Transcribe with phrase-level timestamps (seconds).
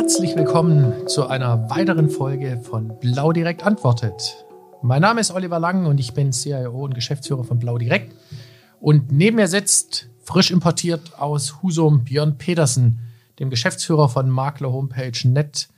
[0.00, 4.46] herzlich willkommen zu einer weiteren Folge von Blau Direkt Antwortet.
[4.80, 8.14] Mein Name ist Oliver Lang und ich bin CIO und Geschäftsführer von Blau Direkt.
[8.80, 13.00] Und neben mir sitzt frisch importiert aus Husum Björn Petersen,
[13.38, 15.68] dem Geschäftsführer von Makler Homepage Net,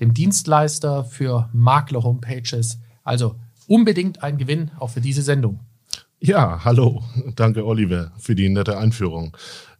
[0.00, 2.80] dem Dienstleister für Makler Homepages.
[3.04, 3.36] Also
[3.68, 5.60] unbedingt ein Gewinn auch für diese Sendung.
[6.18, 7.02] Ja, hallo.
[7.36, 9.34] Danke, Oliver, für die nette Einführung.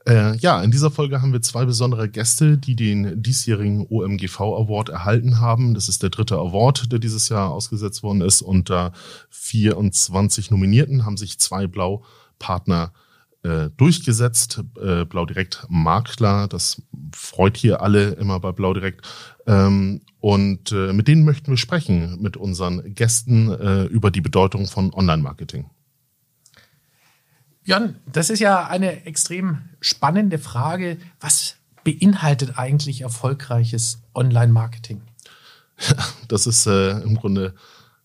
[0.07, 4.89] Äh, ja, in dieser Folge haben wir zwei besondere Gäste, die den diesjährigen OMGV Award
[4.89, 5.75] erhalten haben.
[5.75, 8.41] Das ist der dritte Award, der dieses Jahr ausgesetzt worden ist.
[8.41, 8.93] Unter
[9.31, 12.93] 24 Nominierten haben sich zwei Blau-Partner
[13.43, 14.63] äh, durchgesetzt.
[14.81, 19.07] Äh, Blau Direkt Makler, das freut hier alle immer bei Blau Direkt.
[19.47, 24.67] Ähm, und äh, mit denen möchten wir sprechen, mit unseren Gästen äh, über die Bedeutung
[24.67, 25.71] von Online-Marketing.
[27.65, 30.97] Jan, das ist ja eine extrem spannende Frage.
[31.21, 35.03] Was beinhaltet eigentlich erfolgreiches Online-Marketing?
[36.29, 37.55] Das ist äh, im Grunde,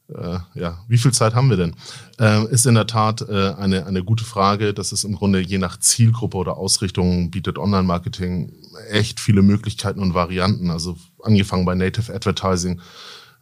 [0.08, 1.76] äh, ja, wie viel Zeit haben wir denn?
[2.20, 4.74] Äh, ist in der Tat äh, eine, eine gute Frage.
[4.74, 8.52] Das ist im Grunde je nach Zielgruppe oder Ausrichtung bietet Online-Marketing
[8.90, 10.72] echt viele Möglichkeiten und Varianten.
[10.72, 12.82] Also angefangen bei Native Advertising,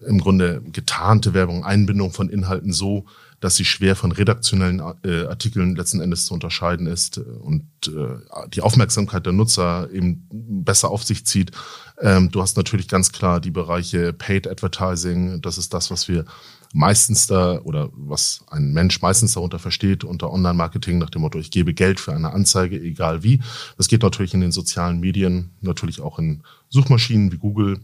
[0.02, 3.06] im Grunde getarnte Werbung, Einbindung von Inhalten so,
[3.44, 8.62] dass sie schwer von redaktionellen äh, Artikeln letzten Endes zu unterscheiden ist und äh, die
[8.62, 11.52] Aufmerksamkeit der Nutzer eben besser auf sich zieht.
[12.00, 15.42] Ähm, du hast natürlich ganz klar die Bereiche Paid Advertising.
[15.42, 16.24] Das ist das, was wir
[16.72, 21.52] meistens da oder was ein Mensch meistens darunter versteht unter Online-Marketing nach dem Motto, ich
[21.52, 23.42] gebe Geld für eine Anzeige, egal wie.
[23.76, 27.82] Das geht natürlich in den sozialen Medien, natürlich auch in Suchmaschinen wie Google.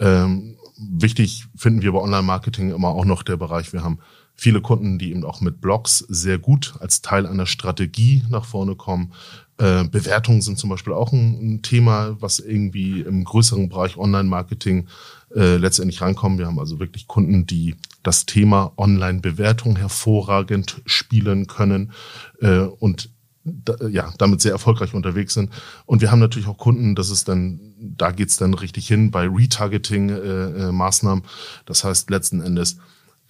[0.00, 3.98] Ähm, wichtig finden wir bei Online-Marketing immer auch noch der Bereich, wir haben
[4.42, 8.74] viele Kunden, die eben auch mit Blogs sehr gut als Teil einer Strategie nach vorne
[8.74, 9.12] kommen.
[9.56, 14.88] Äh, Bewertungen sind zum Beispiel auch ein, Thema, was irgendwie im größeren Bereich Online-Marketing
[15.36, 16.40] äh, letztendlich reinkommen.
[16.40, 21.92] Wir haben also wirklich Kunden, die das Thema Online-Bewertung hervorragend spielen können
[22.40, 23.10] äh, und
[23.44, 25.50] da, ja, damit sehr erfolgreich unterwegs sind.
[25.86, 29.28] Und wir haben natürlich auch Kunden, das ist dann, da geht's dann richtig hin bei
[29.28, 31.22] Retargeting-Maßnahmen.
[31.22, 32.78] Äh, äh, das heißt letzten Endes,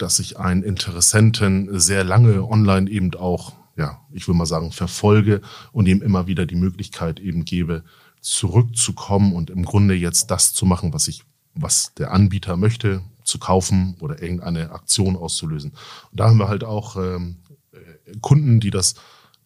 [0.02, 5.40] dass ich einen Interessenten sehr lange online eben auch, ja, ich will mal sagen, verfolge
[5.70, 7.84] und ihm immer wieder die Möglichkeit eben gebe,
[8.20, 11.22] zurückzukommen und im Grunde jetzt das zu machen, was ich,
[11.54, 15.70] was der Anbieter möchte, zu kaufen oder irgendeine Aktion auszulösen.
[16.10, 17.36] Und da haben wir halt auch ähm,
[18.20, 18.96] Kunden, die das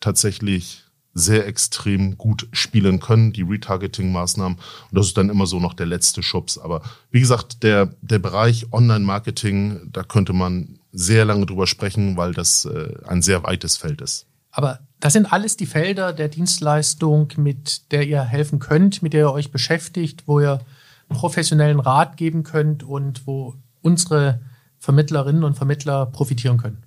[0.01, 0.86] tatsächlich
[1.19, 4.59] sehr extrem gut spielen können, die Retargeting-Maßnahmen.
[4.59, 6.59] Und das ist dann immer so noch der letzte Schubs.
[6.59, 12.35] Aber wie gesagt, der, der Bereich Online-Marketing, da könnte man sehr lange drüber sprechen, weil
[12.35, 14.27] das äh, ein sehr weites Feld ist.
[14.51, 19.21] Aber das sind alles die Felder der Dienstleistung, mit der ihr helfen könnt, mit der
[19.21, 20.61] ihr euch beschäftigt, wo ihr
[21.09, 24.41] professionellen Rat geben könnt und wo unsere
[24.79, 26.86] Vermittlerinnen und Vermittler profitieren können.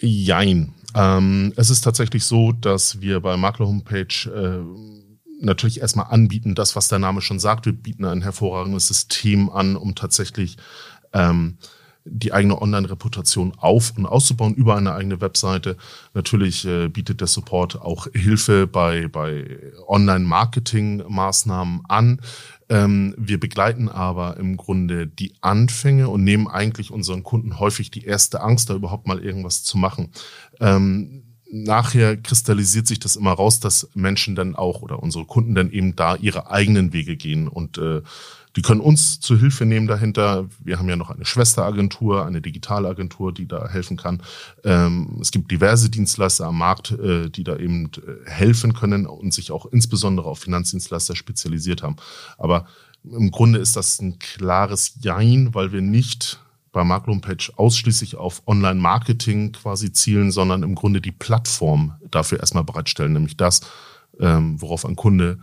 [0.00, 0.74] Jein.
[0.94, 4.64] Ähm, es ist tatsächlich so, dass wir bei Makler Homepage äh,
[5.40, 7.66] natürlich erstmal anbieten, das, was der Name schon sagt.
[7.66, 10.56] Wir bieten ein hervorragendes System an, um tatsächlich
[11.12, 11.58] ähm,
[12.04, 15.76] die eigene Online-Reputation auf- und auszubauen über eine eigene Webseite.
[16.14, 22.20] Natürlich äh, bietet der Support auch Hilfe bei, bei Online-Marketing-Maßnahmen an.
[22.68, 28.04] Ähm, wir begleiten aber im Grunde die Anfänge und nehmen eigentlich unseren Kunden häufig die
[28.04, 30.10] erste Angst, da überhaupt mal irgendwas zu machen.
[30.60, 35.70] Ähm, nachher kristallisiert sich das immer raus, dass Menschen dann auch oder unsere Kunden dann
[35.70, 38.02] eben da ihre eigenen Wege gehen und äh,
[38.58, 40.48] die können uns zu Hilfe nehmen dahinter.
[40.58, 44.20] Wir haben ja noch eine Schwesteragentur, eine digitale Agentur, die da helfen kann.
[44.64, 49.32] Ähm, es gibt diverse Dienstleister am Markt, äh, die da eben äh, helfen können und
[49.32, 51.98] sich auch insbesondere auf Finanzdienstleister spezialisiert haben.
[52.36, 52.66] Aber
[53.04, 56.40] im Grunde ist das ein klares Jein, weil wir nicht
[56.72, 63.12] bei Marktlone-Page ausschließlich auf Online-Marketing quasi zielen, sondern im Grunde die Plattform dafür erstmal bereitstellen,
[63.12, 63.60] nämlich das,
[64.18, 65.38] ähm, worauf ein Kunde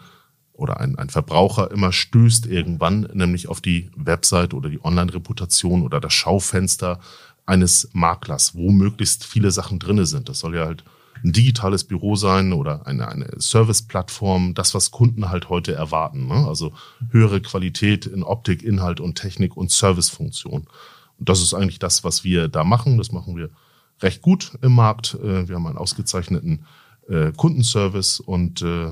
[0.57, 5.99] oder ein, ein Verbraucher immer stößt irgendwann, nämlich auf die Website oder die Online-Reputation oder
[5.99, 6.99] das Schaufenster
[7.45, 10.29] eines Maklers, wo möglichst viele Sachen drinne sind.
[10.29, 10.83] Das soll ja halt
[11.23, 16.27] ein digitales Büro sein oder eine, eine Service-Plattform, das, was Kunden halt heute erwarten.
[16.27, 16.45] Ne?
[16.47, 16.73] Also
[17.09, 20.67] höhere Qualität in Optik, Inhalt und Technik und Servicefunktion.
[21.17, 22.97] Und das ist eigentlich das, was wir da machen.
[22.97, 23.49] Das machen wir
[24.01, 25.15] recht gut im Markt.
[25.15, 26.65] Äh, wir haben einen ausgezeichneten
[27.07, 28.91] äh, Kundenservice und äh,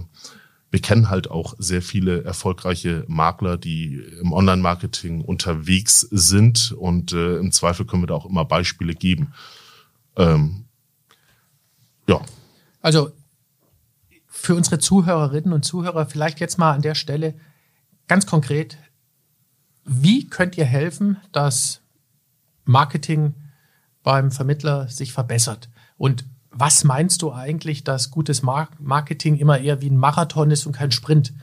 [0.73, 7.37] wir kennen halt auch sehr viele erfolgreiche Makler, die im Online-Marketing unterwegs sind und äh,
[7.37, 9.33] im Zweifel können wir da auch immer Beispiele geben.
[10.17, 10.65] Ähm,
[12.07, 12.19] ja.
[12.81, 13.11] Also
[14.27, 17.35] für unsere Zuhörerinnen und Zuhörer vielleicht jetzt mal an der Stelle
[18.07, 18.79] ganz konkret,
[19.85, 21.81] wie könnt ihr helfen, dass
[22.65, 23.35] Marketing
[24.01, 25.69] beim Vermittler sich verbessert?
[25.97, 30.73] Und was meinst du eigentlich, dass gutes Marketing immer eher wie ein Marathon ist und
[30.73, 31.33] kein Sprint?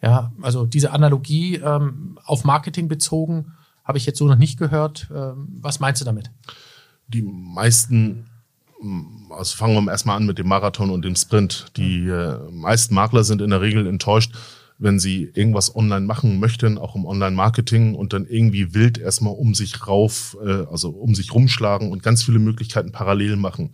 [0.00, 3.52] Ja, also diese Analogie ähm, auf Marketing bezogen
[3.84, 5.08] habe ich jetzt so noch nicht gehört.
[5.14, 6.30] Ähm, was meinst du damit?
[7.08, 8.26] Die meisten,
[9.30, 11.66] also fangen wir erstmal an mit dem Marathon und dem Sprint.
[11.76, 14.34] Die äh, meisten Makler sind in der Regel enttäuscht,
[14.78, 19.54] wenn sie irgendwas online machen möchten, auch im Online-Marketing und dann irgendwie wild erstmal um
[19.54, 23.70] sich rauf, äh, also um sich rumschlagen und ganz viele Möglichkeiten parallel machen.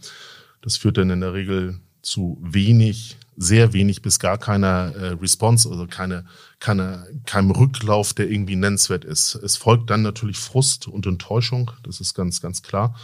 [0.62, 5.68] Das führt dann in der Regel zu wenig, sehr wenig bis gar keiner äh, Response,
[5.68, 6.24] also keine,
[6.58, 9.34] keine, keinem Rücklauf, der irgendwie nennenswert ist.
[9.36, 12.96] Es folgt dann natürlich Frust und Enttäuschung, das ist ganz, ganz klar.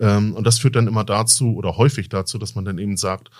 [0.00, 3.30] Ähm, und das führt dann immer dazu oder häufig dazu, dass man dann eben sagt,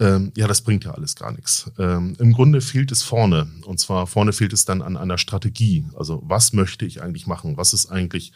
[0.00, 1.70] ähm, ja, das bringt ja alles gar nichts.
[1.78, 3.48] Ähm, Im Grunde fehlt es vorne.
[3.64, 5.84] Und zwar vorne fehlt es dann an einer Strategie.
[5.96, 7.56] Also was möchte ich eigentlich machen?
[7.56, 8.32] Was ist eigentlich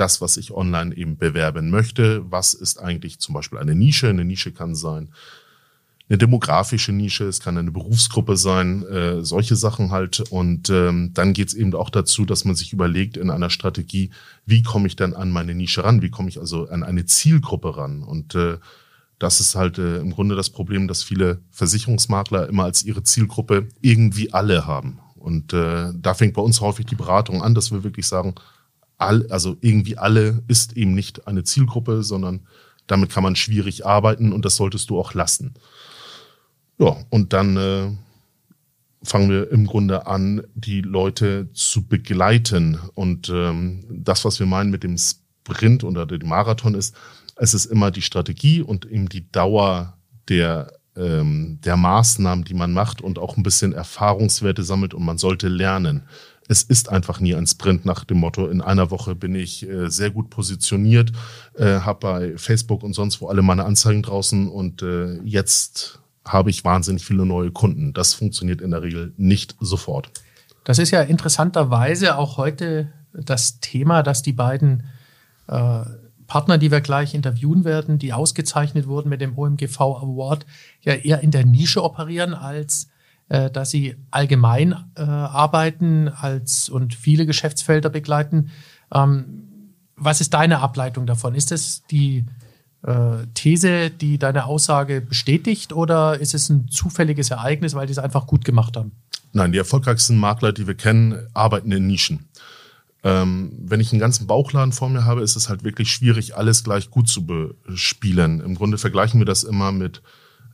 [0.00, 2.22] das, was ich online eben bewerben möchte.
[2.30, 4.08] Was ist eigentlich zum Beispiel eine Nische?
[4.08, 5.10] Eine Nische kann sein
[6.10, 10.18] eine demografische Nische, es kann eine Berufsgruppe sein, äh, solche Sachen halt.
[10.18, 14.10] Und ähm, dann geht es eben auch dazu, dass man sich überlegt in einer Strategie,
[14.44, 16.02] wie komme ich dann an meine Nische ran?
[16.02, 18.02] Wie komme ich also an eine Zielgruppe ran?
[18.02, 18.58] Und äh,
[19.20, 23.68] das ist halt äh, im Grunde das Problem, dass viele Versicherungsmakler immer als ihre Zielgruppe
[23.80, 24.98] irgendwie alle haben.
[25.14, 28.34] Und äh, da fängt bei uns häufig die Beratung an, dass wir wirklich sagen,
[29.00, 32.46] all, also irgendwie alle ist eben nicht eine Zielgruppe, sondern
[32.86, 35.54] damit kann man schwierig arbeiten und das solltest du auch lassen.
[36.78, 37.90] Ja, und dann äh,
[39.02, 42.78] fangen wir im Grunde an, die Leute zu begleiten.
[42.94, 46.94] Und ähm, das, was wir meinen mit dem Sprint oder dem Marathon ist,
[47.36, 49.96] es ist immer die Strategie und eben die Dauer
[50.28, 55.18] der ähm, der Maßnahmen, die man macht und auch ein bisschen Erfahrungswerte sammelt und man
[55.18, 56.02] sollte lernen
[56.50, 59.88] es ist einfach nie ein Sprint nach dem Motto, in einer Woche bin ich äh,
[59.88, 61.12] sehr gut positioniert,
[61.54, 66.50] äh, habe bei Facebook und sonst wo alle meine Anzeigen draußen und äh, jetzt habe
[66.50, 67.92] ich wahnsinnig viele neue Kunden.
[67.92, 70.10] Das funktioniert in der Regel nicht sofort.
[70.64, 74.88] Das ist ja interessanterweise auch heute das Thema, dass die beiden
[75.46, 75.84] äh,
[76.26, 80.46] Partner, die wir gleich interviewen werden, die ausgezeichnet wurden mit dem OMGV Award,
[80.82, 82.89] ja eher in der Nische operieren als
[83.30, 88.50] äh, dass sie allgemein äh, arbeiten als und viele Geschäftsfelder begleiten.
[88.92, 89.46] Ähm,
[89.96, 91.36] was ist deine Ableitung davon?
[91.36, 92.24] Ist es die
[92.82, 97.98] äh, These, die deine Aussage bestätigt oder ist es ein zufälliges Ereignis, weil die es
[97.98, 98.92] einfach gut gemacht haben?
[99.32, 102.28] Nein, die erfolgreichsten Makler, die wir kennen, arbeiten in Nischen.
[103.04, 106.64] Ähm, wenn ich einen ganzen Bauchladen vor mir habe, ist es halt wirklich schwierig, alles
[106.64, 108.40] gleich gut zu bespielen.
[108.40, 110.02] Im Grunde vergleichen wir das immer mit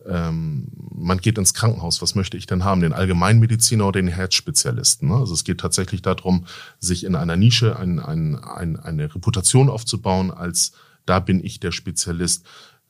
[0.09, 2.81] ähm, man geht ins Krankenhaus, was möchte ich denn haben?
[2.81, 5.09] Den Allgemeinmediziner oder den Herzspezialisten?
[5.09, 5.17] Ne?
[5.17, 6.47] Also es geht tatsächlich darum,
[6.79, 10.73] sich in einer Nische ein, ein, ein, eine Reputation aufzubauen, als
[11.05, 12.45] da bin ich der Spezialist.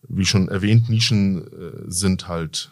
[0.08, 2.70] Wie schon erwähnt, Nischen äh, sind halt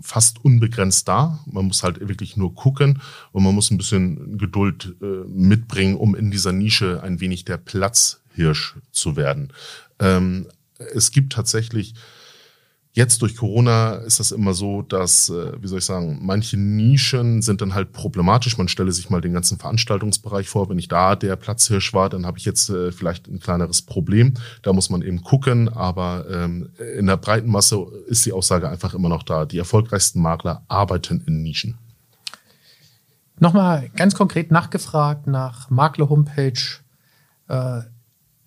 [0.00, 1.40] fast unbegrenzt da.
[1.46, 3.00] Man muss halt wirklich nur gucken
[3.32, 7.56] und man muss ein bisschen Geduld äh, mitbringen, um in dieser Nische ein wenig der
[7.56, 9.52] Platzhirsch zu werden.
[9.98, 10.46] Ähm,
[10.94, 11.94] es gibt tatsächlich
[12.94, 17.40] Jetzt durch Corona ist das immer so, dass, äh, wie soll ich sagen, manche Nischen
[17.40, 18.58] sind dann halt problematisch.
[18.58, 20.68] Man stelle sich mal den ganzen Veranstaltungsbereich vor.
[20.68, 24.34] Wenn ich da der Platzhirsch war, dann habe ich jetzt äh, vielleicht ein kleineres Problem.
[24.60, 25.70] Da muss man eben gucken.
[25.70, 29.46] Aber ähm, in der breiten Masse ist die Aussage einfach immer noch da.
[29.46, 31.78] Die erfolgreichsten Makler arbeiten in Nischen.
[33.40, 36.82] Nochmal ganz konkret nachgefragt nach Makler-Homepage.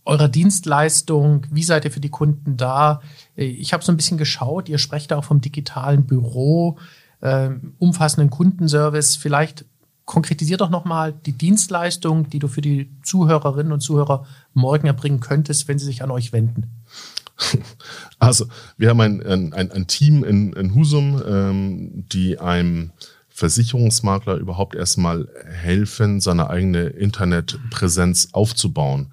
[0.06, 1.46] Äh, eurer Dienstleistung?
[1.52, 3.02] Wie seid ihr für die Kunden da?
[3.36, 6.78] Ich habe so ein bisschen geschaut, ihr sprecht auch vom digitalen Büro,
[7.22, 9.16] äh, umfassenden Kundenservice.
[9.16, 9.66] Vielleicht
[10.06, 15.68] konkretisiert doch nochmal die Dienstleistung, die du für die Zuhörerinnen und Zuhörer morgen erbringen könntest,
[15.68, 16.70] wenn sie sich an euch wenden.
[18.18, 18.46] Also,
[18.78, 22.92] wir haben ein, ein, ein Team in, in Husum, ähm, die einem
[23.30, 29.12] Versicherungsmakler überhaupt erstmal helfen, seine eigene Internetpräsenz aufzubauen.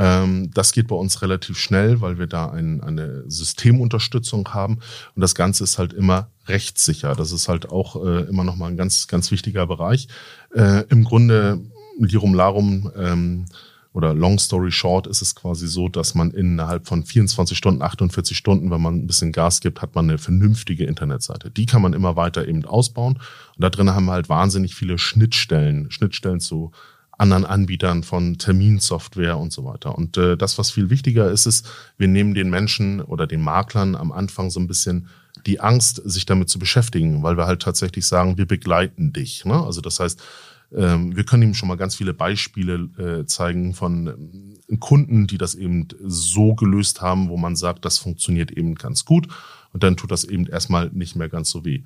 [0.00, 4.78] Ähm, das geht bei uns relativ schnell, weil wir da ein, eine Systemunterstützung haben.
[5.14, 7.14] Und das Ganze ist halt immer rechtssicher.
[7.14, 10.08] Das ist halt auch äh, immer noch mal ein ganz, ganz wichtiger Bereich.
[10.54, 11.60] Äh, Im Grunde,
[11.98, 13.44] Lirum Larum, ähm,
[13.92, 18.36] oder long story short ist es quasi so, dass man innerhalb von 24 Stunden, 48
[18.36, 21.50] Stunden, wenn man ein bisschen Gas gibt, hat man eine vernünftige Internetseite.
[21.50, 23.14] Die kann man immer weiter eben ausbauen.
[23.16, 23.22] Und
[23.58, 26.70] da drin haben wir halt wahnsinnig viele Schnittstellen, Schnittstellen zu
[27.20, 29.96] anderen Anbietern von Terminsoftware und so weiter.
[29.96, 33.94] Und äh, das, was viel wichtiger ist, ist, wir nehmen den Menschen oder den Maklern
[33.94, 35.08] am Anfang so ein bisschen
[35.46, 39.44] die Angst, sich damit zu beschäftigen, weil wir halt tatsächlich sagen, wir begleiten dich.
[39.44, 39.54] Ne?
[39.54, 40.20] Also das heißt,
[40.72, 45.38] ähm, wir können ihm schon mal ganz viele Beispiele äh, zeigen von äh, Kunden, die
[45.38, 49.28] das eben so gelöst haben, wo man sagt, das funktioniert eben ganz gut
[49.72, 51.82] und dann tut das eben erstmal nicht mehr ganz so weh.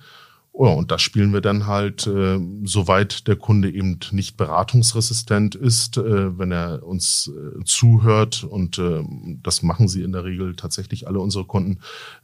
[0.57, 5.97] Oh, und das spielen wir dann halt, äh, soweit der Kunde eben nicht beratungsresistent ist,
[5.97, 9.03] äh, wenn er uns äh, zuhört und äh,
[9.43, 11.81] das machen sie in der Regel tatsächlich alle unsere Kunden,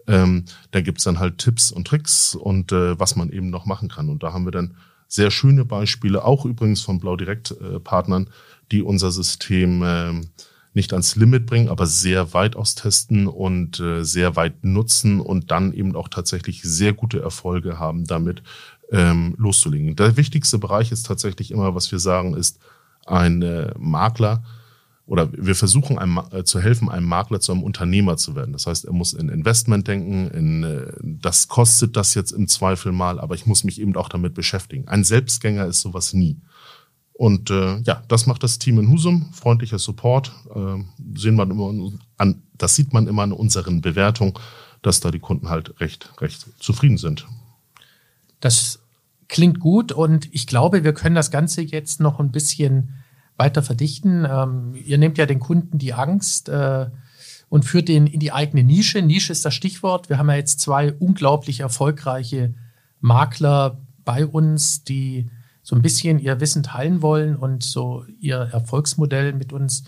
[0.06, 3.88] ähm, da gibt's dann halt Tipps und Tricks und äh, was man eben noch machen
[3.88, 4.08] kann.
[4.08, 4.76] Und da haben wir dann
[5.08, 8.30] sehr schöne Beispiele, auch übrigens von Blau Direkt äh, Partnern,
[8.70, 10.20] die unser System äh,
[10.72, 15.72] nicht ans Limit bringen, aber sehr weit austesten und äh, sehr weit nutzen und dann
[15.72, 18.42] eben auch tatsächlich sehr gute Erfolge haben, damit
[18.92, 19.96] ähm, loszulegen.
[19.96, 22.60] Der wichtigste Bereich ist tatsächlich immer, was wir sagen, ist
[23.06, 24.42] ein äh, Makler
[25.06, 28.52] oder wir versuchen einem, äh, zu helfen, einem Makler zu einem Unternehmer zu werden.
[28.52, 32.92] Das heißt, er muss in Investment denken, in äh, das kostet das jetzt im Zweifel
[32.92, 34.86] mal, aber ich muss mich eben auch damit beschäftigen.
[34.86, 36.36] Ein Selbstgänger ist sowas nie.
[37.20, 39.28] Und äh, ja, das macht das Team in Husum.
[39.34, 40.32] Freundlicher Support.
[40.54, 40.82] Äh,
[41.18, 44.32] sehen man immer an, das sieht man immer an unseren Bewertungen,
[44.80, 47.26] dass da die Kunden halt recht, recht zufrieden sind.
[48.40, 48.78] Das
[49.28, 52.94] klingt gut und ich glaube, wir können das Ganze jetzt noch ein bisschen
[53.36, 54.24] weiter verdichten.
[54.26, 56.86] Ähm, ihr nehmt ja den Kunden die Angst äh,
[57.50, 59.02] und führt den in die eigene Nische.
[59.02, 60.08] Nische ist das Stichwort.
[60.08, 62.54] Wir haben ja jetzt zwei unglaublich erfolgreiche
[63.00, 65.28] Makler bei uns, die
[65.70, 69.84] so ein bisschen ihr Wissen teilen wollen und so ihr Erfolgsmodell mit uns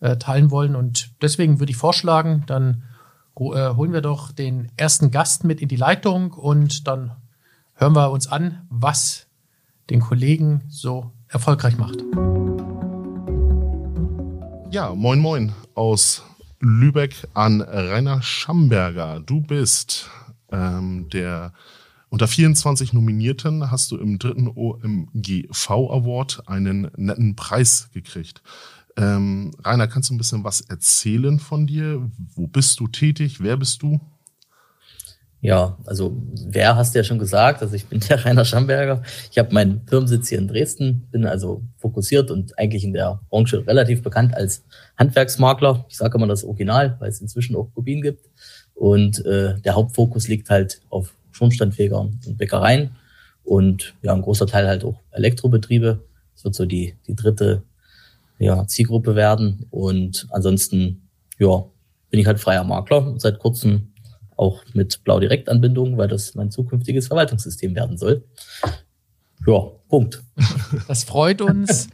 [0.00, 0.76] äh, teilen wollen.
[0.76, 2.82] Und deswegen würde ich vorschlagen, dann
[3.36, 7.12] äh, holen wir doch den ersten Gast mit in die Leitung und dann
[7.72, 9.26] hören wir uns an, was
[9.88, 12.04] den Kollegen so erfolgreich macht.
[14.70, 16.24] Ja, moin moin aus
[16.60, 19.20] Lübeck an Rainer Schamberger.
[19.20, 20.10] Du bist
[20.50, 21.54] ähm, der
[22.12, 28.42] unter 24 Nominierten hast du im dritten OMGV Award einen netten Preis gekriegt.
[28.98, 32.06] Ähm, Rainer, kannst du ein bisschen was erzählen von dir?
[32.34, 33.42] Wo bist du tätig?
[33.42, 33.98] Wer bist du?
[35.40, 37.62] Ja, also wer hast du ja schon gesagt?
[37.62, 39.02] Also ich bin der Rainer Schamberger.
[39.30, 43.66] Ich habe meinen Firmensitz hier in Dresden, bin also fokussiert und eigentlich in der Branche
[43.66, 44.64] relativ bekannt als
[44.98, 45.86] Handwerksmakler.
[45.88, 48.28] Ich sage immer das Original, weil es inzwischen auch Kopien gibt.
[48.74, 52.96] Und äh, der Hauptfokus liegt halt auf Schornsteinfeger und Bäckereien
[53.44, 56.04] und ja, ein großer Teil halt auch Elektrobetriebe.
[56.34, 57.62] Das wird so die, die dritte
[58.38, 59.66] ja, Zielgruppe werden.
[59.70, 61.08] Und ansonsten,
[61.38, 61.64] ja,
[62.10, 63.92] bin ich halt freier Makler, seit kurzem
[64.36, 68.24] auch mit Blau Direkt Anbindung, weil das mein zukünftiges Verwaltungssystem werden soll.
[69.46, 70.22] Ja, Punkt.
[70.88, 71.88] Das freut uns.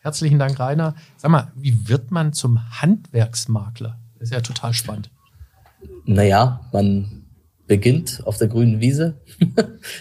[0.00, 0.94] Herzlichen Dank, Rainer.
[1.16, 3.98] Sag mal, wie wird man zum Handwerksmakler?
[4.14, 5.10] Das ist ja total spannend.
[6.04, 7.23] Naja, man
[7.66, 9.14] beginnt auf der grünen Wiese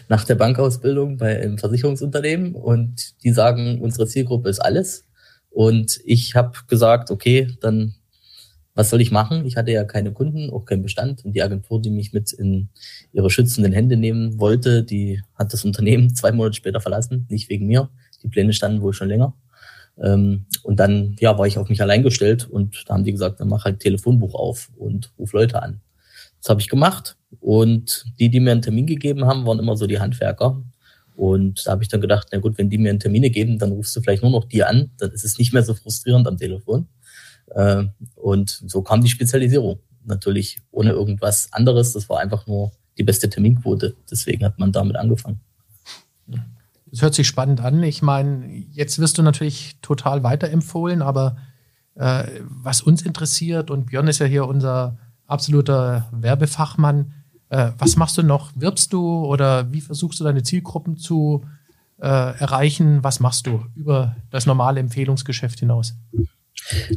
[0.10, 5.06] nach der Bankausbildung bei einem Versicherungsunternehmen und die sagen, unsere Zielgruppe ist alles.
[5.50, 7.96] Und ich habe gesagt, okay, dann
[8.76, 9.46] was soll ich machen?
[9.46, 11.24] Ich hatte ja keine Kunden, auch keinen Bestand.
[11.24, 12.70] Und die Agentur, die mich mit in
[13.12, 17.68] ihre schützenden Hände nehmen wollte, die hat das Unternehmen zwei Monate später verlassen, nicht wegen
[17.68, 17.90] mir.
[18.24, 19.36] Die Pläne standen wohl schon länger.
[20.02, 23.40] Ähm, und dann ja, war ich auf mich allein gestellt und da haben die gesagt,
[23.40, 25.82] dann mach halt Telefonbuch auf und ruf Leute an.
[26.42, 29.88] Das habe ich gemacht und die, die mir einen Termin gegeben haben, waren immer so
[29.88, 30.62] die Handwerker.
[31.16, 33.72] Und da habe ich dann gedacht, na gut, wenn die mir einen Termine geben, dann
[33.72, 36.38] rufst du vielleicht nur noch die an, dann ist es nicht mehr so frustrierend am
[36.38, 36.88] Telefon.
[37.48, 37.86] Äh,
[38.16, 39.80] und so kam die Spezialisierung.
[40.06, 41.94] Natürlich ohne irgendwas anderes.
[41.94, 43.96] Das war einfach nur die beste Terminquote.
[44.10, 45.40] Deswegen hat man damit angefangen.
[46.94, 47.82] Das hört sich spannend an.
[47.82, 51.38] Ich meine, jetzt wirst du natürlich total weiterempfohlen, aber
[51.96, 57.14] äh, was uns interessiert, und Björn ist ja hier unser absoluter Werbefachmann.
[57.54, 58.52] Äh, was machst du noch?
[58.56, 61.46] Wirbst du oder wie versuchst du deine Zielgruppen zu
[62.02, 63.04] äh, erreichen?
[63.04, 65.94] Was machst du über das normale Empfehlungsgeschäft hinaus?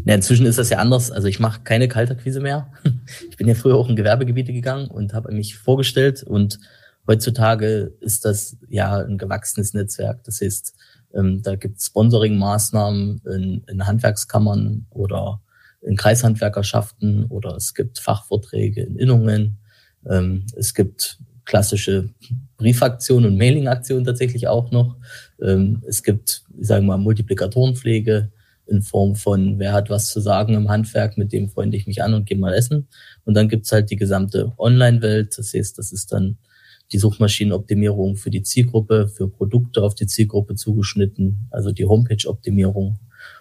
[0.06, 1.10] Ja, inzwischen ist das ja anders.
[1.10, 2.72] Also ich mache keine Kaltakquise mehr.
[3.28, 6.58] Ich bin ja früher auch in Gewerbegebiete gegangen und habe mich vorgestellt und
[7.06, 10.24] heutzutage ist das ja ein gewachsenes Netzwerk.
[10.24, 10.74] Das heißt,
[11.14, 15.42] ähm, da gibt es Sponsoring-Maßnahmen in, in Handwerkskammern oder
[15.82, 19.58] in Kreishandwerkerschaften oder es gibt Fachvorträge in Innungen.
[20.08, 22.10] Ähm, es gibt klassische
[22.56, 24.96] Briefaktionen und Mailingaktionen tatsächlich auch noch.
[25.40, 28.30] Ähm, es gibt, ich sage mal, Multiplikatorenpflege
[28.66, 32.02] in Form von, wer hat was zu sagen im Handwerk, mit dem freunde ich mich
[32.02, 32.88] an und gehe mal essen.
[33.24, 35.38] Und dann gibt's halt die gesamte Online-Welt.
[35.38, 36.36] Das heißt, das ist dann
[36.92, 42.98] die Suchmaschinenoptimierung für die Zielgruppe, für Produkte auf die Zielgruppe zugeschnitten, also die Homepage-Optimierung.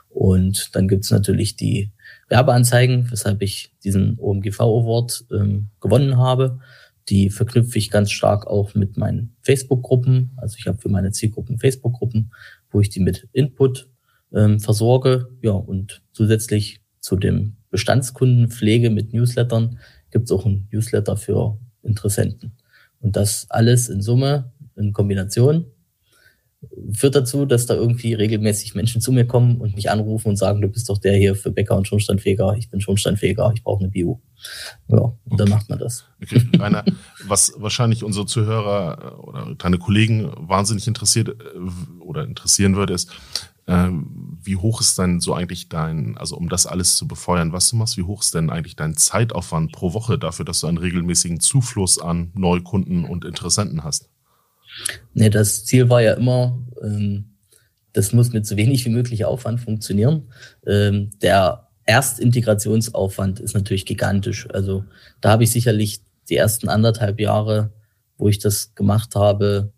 [0.10, 1.91] Und dann gibt's natürlich die
[2.27, 6.60] Werbeanzeigen, weshalb ich diesen OMGV Award ähm, gewonnen habe.
[7.10, 10.32] Die verknüpfe ich ganz stark auch mit meinen Facebook-Gruppen.
[10.38, 12.32] Also ich habe für meine Zielgruppen Facebook-Gruppen,
[12.72, 13.89] wo ich die mit Input
[14.34, 15.29] ähm, versorge.
[15.41, 19.77] Ja, und zusätzlich zu dem Bestandskundenpflege mit Newslettern
[20.10, 22.53] gibt es auch ein Newsletter für Interessenten.
[23.00, 25.65] Und das alles in Summe, in Kombination,
[26.94, 30.62] führt dazu, dass da irgendwie regelmäßig Menschen zu mir kommen und mich anrufen und sagen,
[30.62, 33.89] du bist doch der hier für Bäcker und Schornsteinfeger, ich bin Schornsteinfeger, ich brauche eine
[33.89, 34.22] Bio.
[34.88, 35.38] Ja, und okay.
[35.38, 36.05] dann macht man das.
[36.22, 36.41] Okay.
[36.60, 36.84] Rainer,
[37.27, 43.12] was wahrscheinlich unsere Zuhörer oder deine Kollegen wahnsinnig interessiert äh, oder interessieren würde, ist,
[43.67, 43.89] äh,
[44.44, 47.77] wie hoch ist denn so eigentlich dein, also um das alles zu befeuern, was du
[47.77, 51.39] machst, wie hoch ist denn eigentlich dein Zeitaufwand pro Woche dafür, dass du einen regelmäßigen
[51.39, 54.10] Zufluss an Neukunden und Interessenten hast?
[55.13, 57.36] Nee, das Ziel war ja immer, ähm,
[57.94, 60.29] das muss mit so wenig wie möglich Aufwand funktionieren.
[60.65, 64.48] Ähm, der Erstintegrationsaufwand ist natürlich gigantisch.
[64.51, 64.86] Also
[65.22, 67.72] da habe ich sicherlich die ersten anderthalb Jahre,
[68.17, 69.72] wo ich das gemacht habe,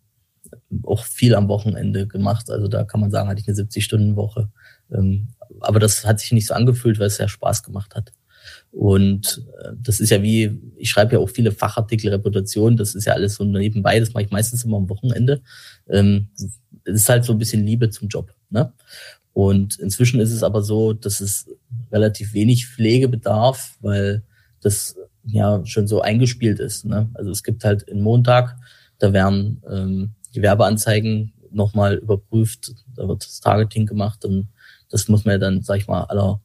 [0.83, 2.49] auch viel am Wochenende gemacht.
[2.49, 4.49] Also da kann man sagen, hatte ich eine 70-Stunden-Woche.
[4.91, 8.13] Ähm, aber das hat sich nicht so angefühlt, weil es ja Spaß gemacht hat.
[8.77, 13.05] Und äh, das ist ja wie, ich schreibe ja auch viele Fachartikel, Reputation, das ist
[13.05, 15.41] ja alles so nebenbei, das mache ich meistens immer am Wochenende.
[15.89, 16.27] Ähm,
[16.83, 18.31] es ist halt so ein bisschen Liebe zum Job.
[18.51, 18.71] Ne?
[19.33, 21.49] Und inzwischen ist es aber so, dass es
[21.91, 24.21] relativ wenig Pflege bedarf, weil
[24.61, 26.85] das ja schon so eingespielt ist.
[26.85, 27.09] Ne?
[27.15, 28.57] Also es gibt halt einen Montag,
[28.99, 34.49] da werden ähm, die Werbeanzeigen nochmal überprüft, da wird das Targeting gemacht und
[34.91, 36.39] das muss man ja dann, sag ich mal, aller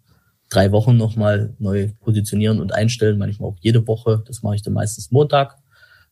[0.52, 4.22] drei Wochen nochmal neu positionieren und einstellen, manchmal auch jede Woche.
[4.26, 5.56] Das mache ich dann meistens Montag.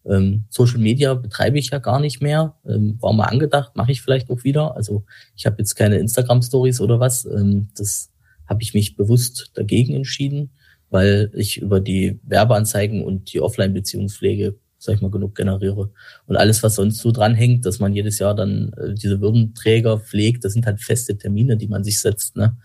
[0.07, 2.55] Ähm, Social Media betreibe ich ja gar nicht mehr.
[2.67, 4.75] Ähm, war mal angedacht, mache ich vielleicht auch wieder.
[4.77, 5.05] Also
[5.37, 7.27] ich habe jetzt keine Instagram-Stories oder was.
[7.27, 8.11] Ähm, das
[8.47, 10.51] habe ich mich bewusst dagegen entschieden,
[10.89, 15.91] weil ich über die Werbeanzeigen und die Offline-Beziehungspflege, sag ich mal, genug generiere.
[16.27, 20.45] Und alles, was sonst so dranhängt, dass man jedes Jahr dann äh, diese Würdenträger pflegt,
[20.45, 22.37] das sind halt feste Termine, die man sich setzt.
[22.37, 22.57] Ne?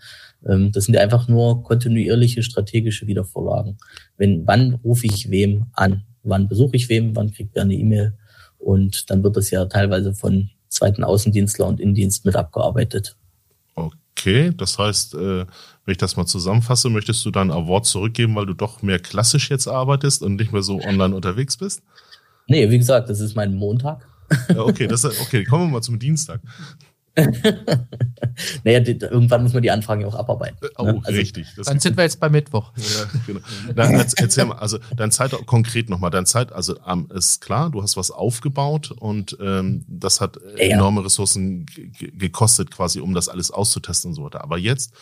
[0.44, 3.78] Ähm, das sind einfach nur kontinuierliche strategische Wiedervorlagen.
[4.16, 6.02] Wenn, wann rufe ich wem an?
[6.22, 7.14] Wann besuche ich wem?
[7.14, 8.14] Wann kriegt wer eine E-Mail?
[8.58, 13.16] Und dann wird das ja teilweise von zweiten Außendienstler und Innendienst mit abgearbeitet.
[13.74, 15.46] Okay, das heißt, äh,
[15.86, 19.50] wenn ich das mal zusammenfasse, möchtest du dein Award zurückgeben, weil du doch mehr klassisch
[19.50, 21.82] jetzt arbeitest und nicht mehr so online unterwegs bist?
[22.48, 24.06] Nee, wie gesagt, das ist mein Montag.
[24.48, 26.40] Ja, okay, das, okay, kommen wir mal zum Dienstag.
[28.64, 30.58] naja, die, irgendwann muss man die Anfragen ja auch abarbeiten.
[30.76, 31.00] Oh, ne?
[31.02, 31.46] also, richtig.
[31.56, 32.72] Das dann sind wir jetzt bei Mittwoch.
[32.76, 33.40] Ja, genau.
[33.74, 37.82] Dann erzähl mal, also dein Zeit konkret nochmal, dein Zeit, also ähm, ist klar, du
[37.82, 44.10] hast was aufgebaut und ähm, das hat enorme Ressourcen gekostet, quasi, um das alles auszutesten
[44.10, 44.42] und so weiter.
[44.42, 44.92] Aber jetzt,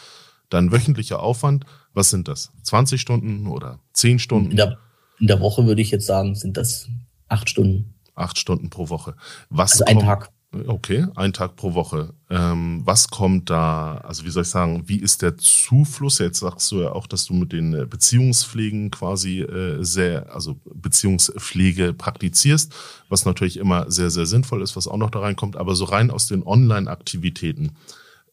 [0.50, 2.52] dein wöchentlicher Aufwand, was sind das?
[2.62, 4.52] 20 Stunden oder 10 Stunden?
[4.52, 4.78] In der,
[5.18, 6.88] in der Woche würde ich jetzt sagen, sind das
[7.28, 7.94] acht Stunden.
[8.14, 9.16] Acht Stunden pro Woche.
[9.50, 10.30] Was also ein Tag.
[10.66, 12.14] Okay, ein Tag pro Woche.
[12.30, 16.18] Ähm, was kommt da, also wie soll ich sagen, wie ist der Zufluss?
[16.18, 20.60] Jetzt sagst du ja auch, dass du mit den äh, Beziehungspflegen quasi äh, sehr, also
[20.72, 22.72] Beziehungspflege praktizierst,
[23.08, 26.10] was natürlich immer sehr, sehr sinnvoll ist, was auch noch da reinkommt, aber so rein
[26.10, 27.72] aus den Online-Aktivitäten.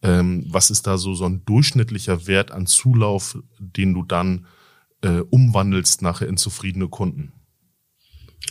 [0.03, 4.45] Ähm, was ist da so, so ein durchschnittlicher Wert an Zulauf, den du dann
[5.01, 7.33] äh, umwandelst nachher in zufriedene Kunden?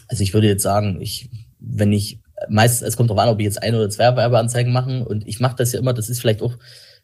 [0.09, 3.45] Also ich würde jetzt sagen, ich, wenn ich meist, es kommt darauf an, ob ich
[3.45, 6.43] jetzt ein oder zwei Werbeanzeigen machen und ich mache das ja immer, das ist vielleicht
[6.43, 6.57] auch,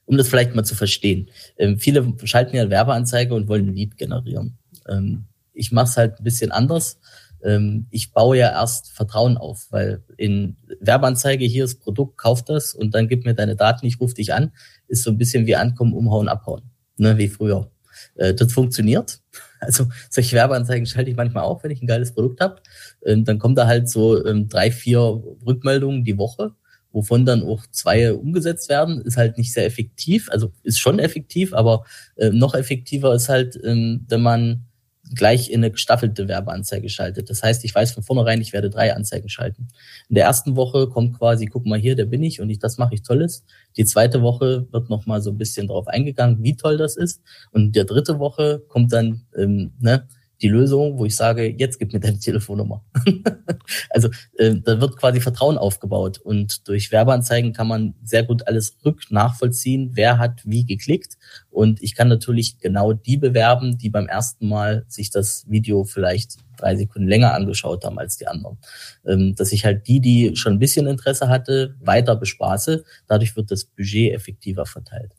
[0.05, 1.31] um das vielleicht mal zu verstehen.
[1.59, 4.59] Ähm, viele schalten ja Werbeanzeige und wollen ein Lead generieren.
[4.89, 6.99] Ähm, ich mache es halt ein bisschen anders.
[7.43, 12.75] Ähm, ich baue ja erst Vertrauen auf, weil in Werbeanzeige hier ist Produkt, kauf das
[12.75, 14.53] und dann gib mir deine Daten, ich rufe dich an,
[14.89, 16.63] ist so ein bisschen wie ankommen, umhauen, abhauen,
[16.97, 17.71] ne, wie früher.
[18.15, 19.21] Äh, das funktioniert.
[19.59, 22.61] Also solche Werbeanzeigen schalte ich manchmal auch, wenn ich ein geiles Produkt habe.
[23.07, 25.01] Ähm, dann kommen da halt so ähm, drei, vier
[25.47, 26.53] Rückmeldungen die Woche,
[26.93, 29.01] wovon dann auch zwei umgesetzt werden.
[29.01, 31.85] Ist halt nicht sehr effektiv, also ist schon effektiv, aber
[32.17, 34.67] äh, noch effektiver ist halt, ähm, wenn man
[35.15, 37.31] gleich in eine gestaffelte Werbeanzeige schaltet.
[37.31, 39.69] Das heißt, ich weiß von vornherein, ich werde drei Anzeigen schalten.
[40.09, 42.79] In der ersten Woche kommt quasi, guck mal hier, der bin ich und ich, das
[42.79, 43.45] mache ich Tolles.
[43.77, 47.23] Die zweite Woche wird noch mal so ein bisschen drauf eingegangen, wie toll das ist.
[47.53, 50.09] Und in der dritte Woche kommt dann, ähm, ne,
[50.43, 52.85] die Lösung, wo ich sage, jetzt gib mir deine Telefonnummer.
[53.91, 58.77] also äh, da wird quasi Vertrauen aufgebaut und durch Werbeanzeigen kann man sehr gut alles
[58.85, 61.17] rück nachvollziehen, wer hat wie geklickt
[61.51, 66.37] und ich kann natürlich genau die bewerben, die beim ersten Mal sich das Video vielleicht
[66.57, 68.59] drei Sekunden länger angeschaut haben als die anderen.
[69.07, 72.85] Ähm, dass ich halt die, die schon ein bisschen Interesse hatte, weiter bespaße.
[73.07, 75.13] Dadurch wird das Budget effektiver verteilt.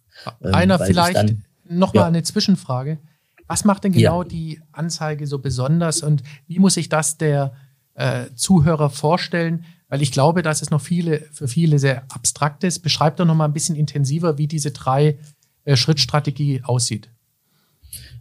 [0.43, 2.07] Ähm, Einer vielleicht nochmal ja.
[2.07, 2.99] eine Zwischenfrage.
[3.47, 4.27] Was macht denn genau ja.
[4.27, 7.53] die Anzeige so besonders und wie muss sich das der
[7.95, 9.65] äh, Zuhörer vorstellen?
[9.89, 12.79] Weil ich glaube, dass es noch viele, für viele sehr abstrakt ist.
[12.79, 15.17] Beschreib doch noch mal ein bisschen intensiver, wie diese drei
[15.63, 17.09] äh, Schrittstrategie aussieht.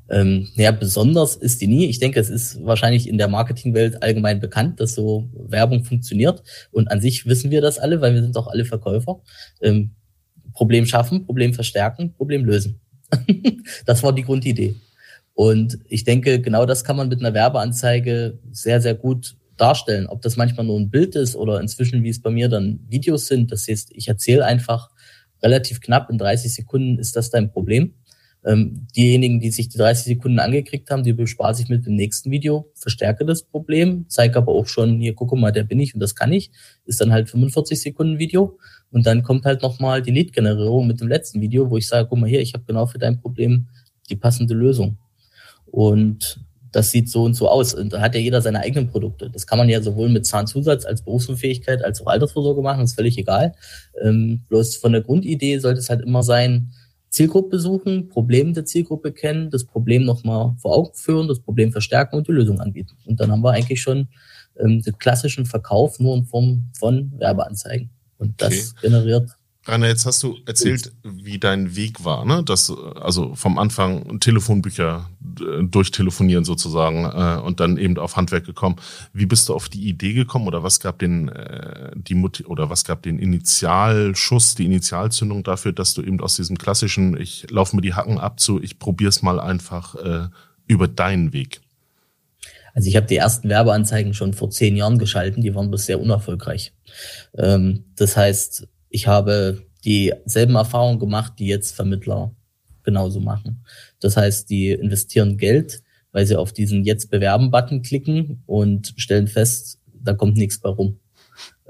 [0.09, 1.87] Ähm, ja, besonders ist die nie.
[1.87, 6.43] Ich denke, es ist wahrscheinlich in der Marketingwelt allgemein bekannt, dass so Werbung funktioniert.
[6.71, 9.21] Und an sich wissen wir das alle, weil wir sind doch alle Verkäufer.
[9.61, 9.97] Ähm,
[10.53, 12.81] Problem schaffen, Problem verstärken, Problem lösen.
[13.87, 14.77] das war die Grundidee.
[15.37, 20.07] Und ich denke, genau das kann man mit einer Werbeanzeige sehr, sehr gut darstellen.
[20.07, 23.27] Ob das manchmal nur ein Bild ist oder inzwischen, wie es bei mir dann Videos
[23.27, 23.53] sind.
[23.53, 24.88] Das heißt, ich erzähle einfach
[25.42, 27.92] relativ knapp in 30 Sekunden ist das dein Problem.
[28.46, 32.31] Ähm, diejenigen, die sich die 30 Sekunden angekriegt haben, die bespare sich mit dem nächsten
[32.31, 36.01] Video, verstärke das Problem, zeige aber auch schon, hier, guck mal, der bin ich und
[36.01, 36.51] das kann ich,
[36.87, 38.59] ist dann halt 45 Sekunden Video.
[38.90, 42.18] Und dann kommt halt nochmal die Lead-Generierung mit dem letzten Video, wo ich sage, guck
[42.18, 43.66] mal hier, ich habe genau für dein Problem
[44.09, 44.96] die passende Lösung.
[45.77, 46.41] Und
[46.73, 47.75] das sieht so und so aus.
[47.75, 49.29] Und da hat ja jeder seine eigenen Produkte.
[49.29, 53.19] Das kann man ja sowohl mit Zahnzusatz als Berufsunfähigkeit als auch Altersvorsorge machen, ist völlig
[53.19, 53.55] egal.
[54.03, 56.73] Ähm, bloß von der Grundidee sollte es halt immer sein,
[57.11, 62.17] Zielgruppe suchen, Problem der Zielgruppe kennen, das Problem nochmal vor Augen führen, das Problem verstärken
[62.17, 62.97] und die Lösung anbieten.
[63.05, 64.09] Und dann haben wir eigentlich schon
[64.59, 67.91] ähm, den klassischen Verkauf nur in Form von Werbeanzeigen.
[68.17, 68.89] Und das okay.
[68.89, 69.31] generiert
[69.66, 72.42] Rainer, jetzt hast du erzählt, wie dein Weg war, ne?
[72.44, 78.76] Das, also vom Anfang Telefonbücher äh, durchtelefonieren sozusagen äh, und dann eben auf Handwerk gekommen.
[79.12, 82.70] Wie bist du auf die Idee gekommen oder was gab den äh, die Mut oder
[82.70, 87.74] was gab den Initialschuss, die Initialzündung dafür, dass du eben aus diesem klassischen, ich laufe
[87.74, 90.29] mir die Hacken ab zu, ich probier's mal einfach äh,
[90.68, 91.61] über deinen Weg?
[92.72, 96.72] Also ich habe die ersten Werbeanzeigen schon vor zehn Jahren geschalten, die waren bisher unerfolgreich.
[97.37, 102.35] Ähm, das heißt, ich habe dieselben Erfahrungen gemacht, die jetzt Vermittler
[102.83, 103.64] genauso machen.
[104.01, 109.79] Das heißt, die investieren Geld, weil sie auf diesen Jetzt bewerben-Button klicken und stellen fest,
[109.92, 110.99] da kommt nichts bei rum.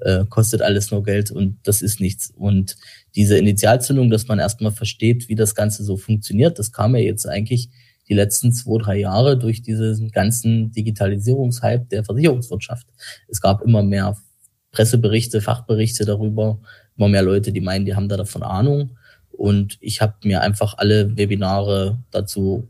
[0.03, 2.31] Äh, kostet alles nur Geld und das ist nichts.
[2.37, 2.77] Und
[3.15, 7.27] diese Initialzündung, dass man erstmal versteht, wie das Ganze so funktioniert, das kam ja jetzt
[7.27, 7.71] eigentlich
[8.09, 12.87] die letzten zwei, drei Jahre durch diesen ganzen Digitalisierungshype der Versicherungswirtschaft.
[13.27, 14.17] Es gab immer mehr
[14.71, 16.61] Presseberichte, Fachberichte darüber,
[16.97, 18.91] immer mehr Leute, die meinen, die haben da davon Ahnung.
[19.31, 22.67] Und ich habe mir einfach alle Webinare dazu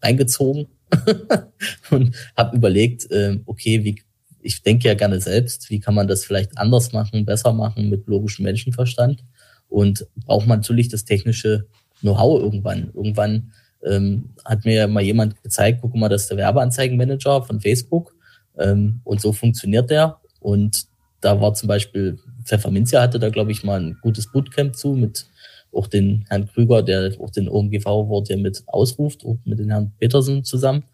[0.00, 0.66] eingezogen
[1.90, 4.02] und habe überlegt, äh, okay, wie,
[4.40, 8.06] ich denke ja gerne selbst, wie kann man das vielleicht anders machen, besser machen mit
[8.06, 9.24] logischem Menschenverstand.
[9.68, 11.66] Und braucht man natürlich das technische
[12.00, 12.90] Know-how irgendwann.
[12.94, 13.52] Irgendwann
[13.84, 18.14] ähm, hat mir mal jemand gezeigt, guck mal, das ist der Werbeanzeigenmanager von Facebook.
[18.58, 20.20] Ähm, und so funktioniert der.
[20.40, 20.86] Und
[21.26, 25.26] da war zum Beispiel Pfefferminzia hatte da, glaube ich, mal ein gutes Bootcamp zu mit
[25.72, 29.92] auch den Herrn Krüger, der auch den OMGV-Wort ja mit ausruft, auch mit den Herrn
[29.98, 30.84] Petersen zusammen.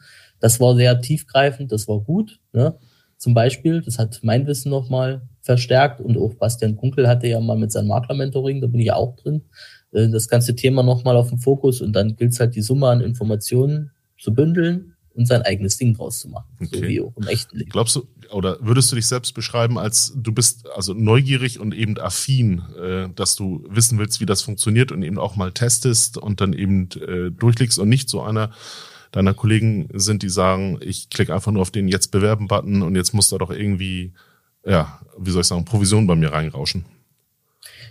[0.40, 2.40] Das war sehr tiefgreifend, das war gut.
[2.54, 2.74] Ne?
[3.18, 7.58] Zum Beispiel, das hat mein Wissen nochmal verstärkt und auch Bastian Kunkel hatte ja mal
[7.58, 9.42] mit seinem Makler-Mentoring, da bin ich ja auch drin,
[9.92, 12.88] äh, das ganze Thema nochmal auf dem Fokus und dann gilt es halt die Summe
[12.88, 16.46] an Informationen zu bündeln und sein eigenes Ding draus zu machen.
[16.60, 16.76] Okay.
[16.76, 17.70] So wie auch im echten Leben.
[17.70, 21.98] Glaubst du, oder würdest du dich selbst beschreiben als du bist also neugierig und eben
[21.98, 26.40] affin, äh, dass du wissen willst, wie das funktioniert und eben auch mal testest und
[26.40, 28.50] dann eben äh, durchlegst und nicht so einer
[29.12, 33.12] deiner Kollegen sind, die sagen, ich klicke einfach nur auf den Jetzt bewerben-Button und jetzt
[33.12, 34.14] muss da doch irgendwie,
[34.66, 36.86] ja, wie soll ich sagen, Provision bei mir reinrauschen.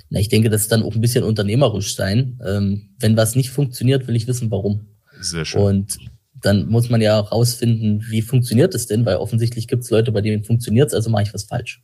[0.09, 2.39] Na, ich denke, das ist dann auch ein bisschen unternehmerisch sein.
[2.45, 4.87] Ähm, wenn was nicht funktioniert, will ich wissen, warum.
[5.21, 5.61] Sehr schön.
[5.61, 5.97] Und
[6.41, 10.21] dann muss man ja rausfinden, wie funktioniert es denn, weil offensichtlich gibt es Leute, bei
[10.21, 11.81] denen funktioniert es, also mache ich was falsch.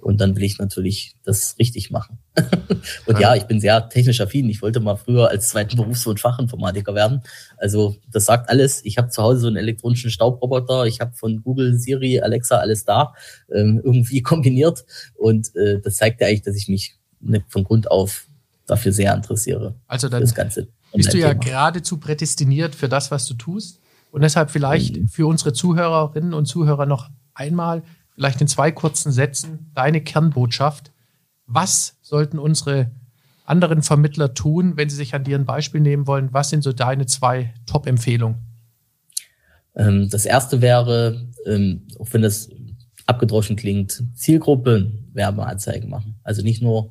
[0.00, 2.18] Und dann will ich natürlich das richtig machen.
[3.06, 3.34] und ja.
[3.34, 4.48] ich bin sehr technisch affin.
[4.48, 7.22] Ich wollte mal früher als zweiten Berufswunsch Fachinformatiker werden.
[7.58, 8.84] Also das sagt alles.
[8.84, 10.86] Ich habe zu Hause so einen elektronischen Staubroboter.
[10.86, 13.12] Ich habe von Google, Siri, Alexa alles da
[13.54, 14.84] ähm, irgendwie kombiniert.
[15.16, 16.96] Und äh, das zeigt ja eigentlich, dass ich mich
[17.48, 18.26] von Grund auf
[18.66, 19.74] dafür sehr interessiere.
[19.86, 23.80] Also dann das Ganze bist du ja geradezu prädestiniert für das, was du tust.
[24.10, 25.08] Und deshalb vielleicht mhm.
[25.08, 27.82] für unsere Zuhörerinnen und Zuhörer noch einmal,
[28.14, 30.92] vielleicht in zwei kurzen Sätzen, deine Kernbotschaft.
[31.46, 32.90] Was sollten unsere
[33.44, 36.32] anderen Vermittler tun, wenn sie sich an dir ein Beispiel nehmen wollen?
[36.32, 38.38] Was sind so deine zwei Top-Empfehlungen?
[39.74, 42.50] Ähm, das erste wäre, ähm, auch wenn das
[43.06, 46.16] abgedroschen klingt, Zielgruppe Werbeanzeigen machen.
[46.22, 46.90] Also nicht nur,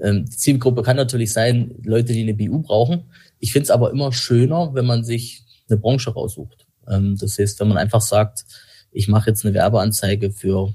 [0.00, 3.04] ähm, die Zielgruppe kann natürlich sein, Leute, die eine BU brauchen.
[3.40, 6.66] Ich finde es aber immer schöner, wenn man sich eine Branche raussucht.
[6.88, 8.44] Ähm, das heißt, wenn man einfach sagt,
[8.90, 10.74] ich mache jetzt eine Werbeanzeige für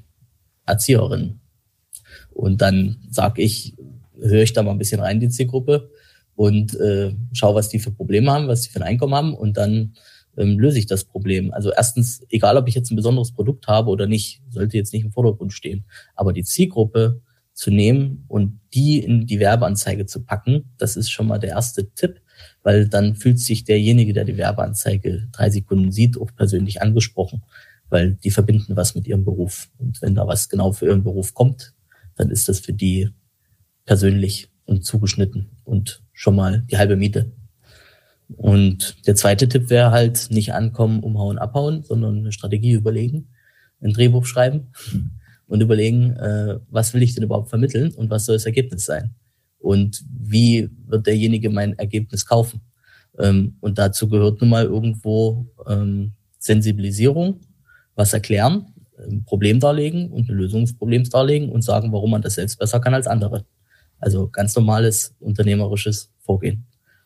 [0.65, 1.41] Erzieherinnen
[2.31, 3.75] und dann sage ich,
[4.19, 5.89] höre ich da mal ein bisschen rein, die Zielgruppe,
[6.35, 9.57] und äh, schaue, was die für Probleme haben, was die für ein Einkommen haben und
[9.57, 9.93] dann
[10.37, 11.53] ähm, löse ich das Problem.
[11.53, 15.05] Also erstens, egal ob ich jetzt ein besonderes Produkt habe oder nicht, sollte jetzt nicht
[15.05, 15.85] im Vordergrund stehen.
[16.15, 17.21] Aber die Zielgruppe
[17.53, 21.91] zu nehmen und die in die Werbeanzeige zu packen, das ist schon mal der erste
[21.91, 22.19] Tipp,
[22.63, 27.43] weil dann fühlt sich derjenige, der die Werbeanzeige drei Sekunden sieht, auch persönlich angesprochen,
[27.89, 29.69] weil die verbinden was mit ihrem Beruf.
[29.77, 31.73] Und wenn da was genau für ihren Beruf kommt,
[32.15, 33.09] dann ist das für die
[33.85, 37.31] persönlich und zugeschnitten und schon mal die halbe Miete.
[38.35, 43.29] Und der zweite Tipp wäre halt nicht ankommen, umhauen, abhauen, sondern eine Strategie überlegen,
[43.81, 44.67] ein Drehbuch schreiben
[45.47, 49.13] und überlegen, äh, was will ich denn überhaupt vermitteln und was soll das Ergebnis sein?
[49.63, 52.61] Und wie wird derjenige mein Ergebnis kaufen?
[53.17, 57.39] Ähm, und dazu gehört nun mal irgendwo ähm, Sensibilisierung,
[57.95, 62.21] was erklären, ein Problem darlegen und eine Lösung des Problems darlegen und sagen, warum man
[62.21, 63.45] das selbst besser kann als andere.
[63.99, 66.65] Also ganz normales unternehmerisches Vorgehen.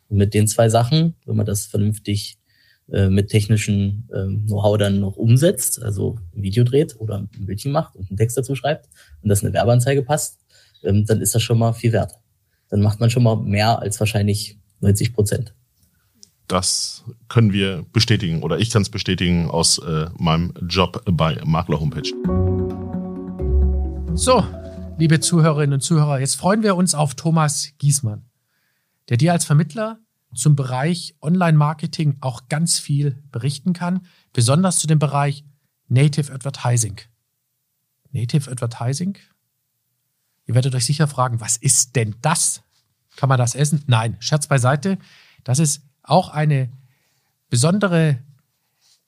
[0.10, 2.40] Und mit den zwei Sachen, wenn man das vernünftig
[2.92, 7.72] äh, mit technischen ähm, Know-how dann noch umsetzt, also ein Video dreht oder ein Bildchen
[7.72, 8.90] macht und einen Text dazu schreibt
[9.22, 10.40] und das eine Werbeanzeige passt,
[10.84, 12.14] ähm, dann ist das schon mal viel wert.
[12.70, 15.54] Dann macht man schon mal mehr als wahrscheinlich 90 Prozent.
[16.48, 21.80] Das können wir bestätigen oder ich kann es bestätigen aus äh, meinem Job bei Makler
[21.80, 22.10] Homepage.
[24.16, 24.44] So,
[24.98, 28.28] liebe Zuhörerinnen und Zuhörer, jetzt freuen wir uns auf Thomas Giesmann
[29.10, 30.00] der dir als Vermittler
[30.34, 35.46] zum Bereich Online-Marketing auch ganz viel berichten kann, besonders zu dem Bereich
[35.88, 37.00] Native Advertising.
[38.12, 39.18] Native Advertising?
[40.48, 42.64] Ihr werdet euch sicher fragen, was ist denn das?
[43.18, 43.84] Kann man das essen?
[43.88, 44.98] Nein, Scherz beiseite.
[45.44, 46.72] Das ist auch eine
[47.50, 48.20] besondere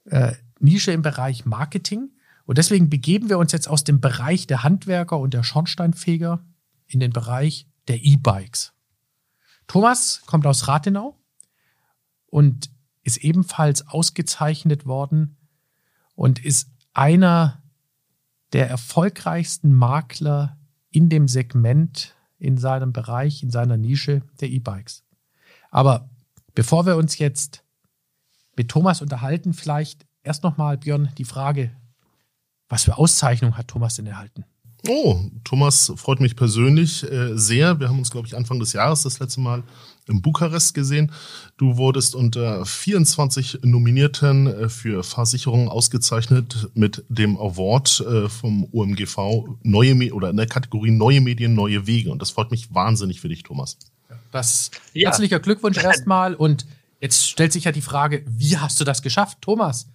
[0.05, 2.11] äh, Nische im Bereich Marketing.
[2.45, 6.43] Und deswegen begeben wir uns jetzt aus dem Bereich der Handwerker und der Schornsteinfeger
[6.87, 8.73] in den Bereich der E-Bikes.
[9.67, 11.17] Thomas kommt aus Rathenau
[12.25, 12.69] und
[13.03, 15.37] ist ebenfalls ausgezeichnet worden
[16.15, 17.61] und ist einer
[18.51, 20.58] der erfolgreichsten Makler
[20.91, 25.03] in dem Segment, in seinem Bereich, in seiner Nische der E-Bikes.
[25.71, 26.09] Aber
[26.55, 27.63] bevor wir uns jetzt
[28.55, 31.71] mit Thomas unterhalten, vielleicht erst nochmal, Björn, die Frage,
[32.67, 34.45] was für Auszeichnung hat Thomas denn erhalten?
[34.87, 37.79] Oh, Thomas freut mich persönlich äh, sehr.
[37.79, 39.63] Wir haben uns, glaube ich, Anfang des Jahres das letzte Mal
[40.09, 41.11] in Bukarest gesehen.
[41.57, 49.45] Du wurdest unter 24 Nominierten äh, für Fahrsicherungen ausgezeichnet mit dem Award äh, vom OMGV
[49.63, 52.11] neue Me oder in der Kategorie Neue Medien, neue Wege.
[52.11, 53.77] Und das freut mich wahnsinnig für dich, Thomas.
[54.31, 55.09] Das ja.
[55.09, 56.35] herzlicher Glückwunsch erstmal.
[56.35, 56.65] Und
[56.99, 59.87] jetzt stellt sich ja die Frage, wie hast du das geschafft, Thomas?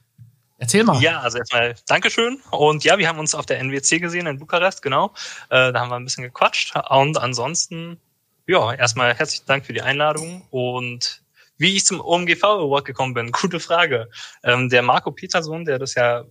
[0.59, 1.01] Erzähl mal.
[1.03, 2.39] Ja, also erstmal Dankeschön.
[2.51, 5.13] Und ja, wir haben uns auf der NWC gesehen in Bukarest, genau.
[5.51, 6.75] Äh, da haben wir ein bisschen gequatscht.
[6.91, 7.99] Und ansonsten,
[8.47, 10.47] ja, erstmal herzlichen Dank für die Einladung.
[10.51, 11.23] Und
[11.57, 14.11] wie ich zum OMGV Award gekommen bin, gute Frage.
[14.43, 16.25] Ähm, der Marco Peterson, der das ja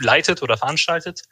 [0.00, 1.22] leitet oder veranstaltet,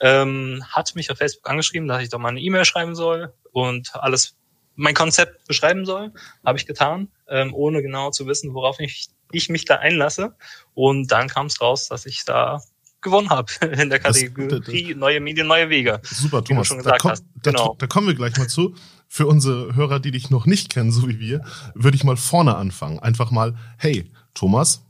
[0.00, 3.94] ähm, hat mich auf Facebook angeschrieben, dass ich doch mal eine E-Mail schreiben soll und
[3.94, 4.36] alles
[4.74, 6.12] mein Konzept beschreiben soll.
[6.44, 10.36] Habe ich getan, ähm, ohne genau zu wissen, worauf ich ich mich da einlasse.
[10.74, 12.62] Und dann kam es raus, dass ich da
[13.06, 16.00] gewonnen habe in der Kategorie das, Neue Medien, neue Wege.
[16.02, 16.68] Super, Thomas.
[16.68, 17.68] Da, komm, genau.
[17.68, 18.74] da, da, kommen wir gleich mal zu.
[19.08, 22.56] Für unsere Hörer, die dich noch nicht kennen, so wie wir, würde ich mal vorne
[22.56, 22.98] anfangen.
[22.98, 24.82] Einfach mal, hey, Thomas,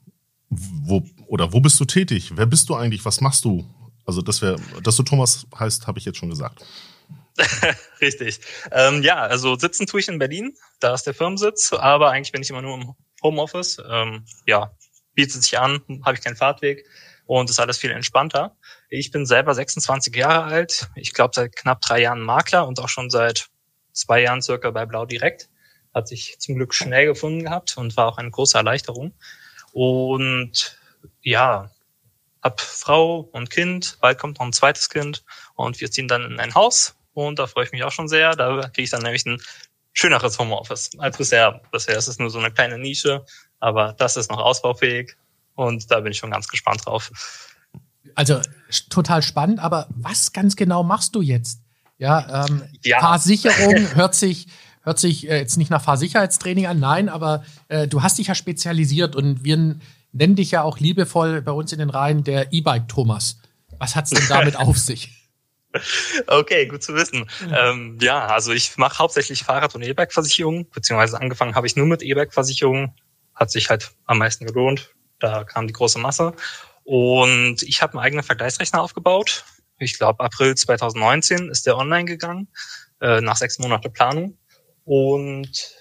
[0.48, 2.32] wo oder wo bist du tätig?
[2.34, 3.04] Wer bist du eigentlich?
[3.04, 3.64] Was machst du?
[4.06, 6.64] Also, dass, wir, dass du Thomas heißt, habe ich jetzt schon gesagt.
[8.00, 8.40] Richtig.
[8.70, 12.40] Ähm, ja, also sitzen tue ich in Berlin, da ist der Firmensitz, aber eigentlich bin
[12.40, 13.82] ich immer nur im Homeoffice.
[13.86, 14.70] Ähm, ja,
[15.14, 16.86] bietet sich an, habe ich keinen Fahrtweg
[17.26, 18.56] und ist alles viel entspannter.
[18.88, 20.88] Ich bin selber 26 Jahre alt.
[20.94, 23.48] Ich glaube seit knapp drei Jahren Makler und auch schon seit
[23.92, 25.48] zwei Jahren circa bei Blau Direkt.
[25.92, 29.12] Hat sich zum Glück schnell gefunden gehabt und war auch eine große Erleichterung.
[29.72, 30.78] Und
[31.22, 31.70] ja,
[32.42, 36.38] hab Frau und Kind, bald kommt noch ein zweites Kind und wir ziehen dann in
[36.38, 38.36] ein Haus und da freue ich mich auch schon sehr.
[38.36, 39.40] Da kriege ich dann nämlich ein
[39.92, 41.60] schöneres Homeoffice als bisher.
[41.72, 43.24] Bisher ist es nur so eine kleine Nische,
[43.58, 45.16] aber das ist noch ausbaufähig
[45.56, 47.10] und da bin ich schon ganz gespannt drauf.
[48.14, 48.40] Also
[48.88, 51.60] total spannend, aber was ganz genau machst du jetzt?
[51.98, 53.00] Ja, ähm, ja.
[53.00, 54.46] Fahrsicherung hört sich
[54.86, 58.34] hört sich äh, jetzt nicht nach Fahrsicherheitstraining an, nein, aber äh, du hast dich ja
[58.34, 59.76] spezialisiert und wir
[60.12, 63.40] nennen dich ja auch liebevoll bei uns in den Reihen der E-Bike Thomas.
[63.78, 65.10] Was hat's denn damit auf sich?
[66.26, 67.28] Okay, gut zu wissen.
[67.52, 72.02] Ähm, ja, also ich mache hauptsächlich Fahrrad- und E-Bike-Versicherungen, beziehungsweise angefangen habe ich nur mit
[72.02, 72.94] E-Bike-Versicherungen.
[73.34, 74.94] Hat sich halt am meisten gelohnt.
[75.18, 76.34] Da kam die große Masse.
[76.84, 79.44] Und ich habe einen eigenen Vergleichsrechner aufgebaut.
[79.78, 82.48] Ich glaube, April 2019 ist der online gegangen,
[83.00, 84.38] äh, nach sechs Monaten Planung.
[84.84, 85.74] Und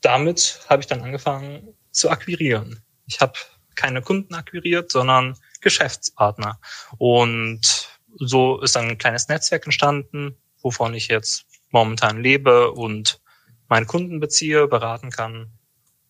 [0.00, 2.82] damit habe ich dann angefangen zu akquirieren.
[3.06, 3.34] Ich habe
[3.76, 6.58] keine Kunden akquiriert, sondern Geschäftspartner.
[6.98, 13.20] Und so ist ein kleines Netzwerk entstanden, wovon ich jetzt momentan lebe und
[13.68, 15.50] meine Kunden beziehe, beraten kann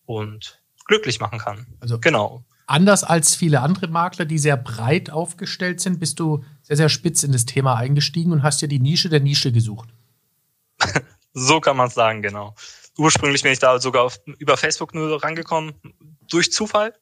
[0.05, 0.56] und
[0.87, 1.65] glücklich machen kann.
[1.79, 2.43] Also genau.
[2.65, 7.23] Anders als viele andere Makler, die sehr breit aufgestellt sind, bist du sehr, sehr spitz
[7.23, 9.89] in das Thema eingestiegen und hast dir die Nische der Nische gesucht.
[11.33, 12.55] so kann man es sagen, genau.
[12.97, 15.73] Ursprünglich bin ich da sogar auf, über Facebook nur rangekommen,
[16.27, 16.93] durch Zufall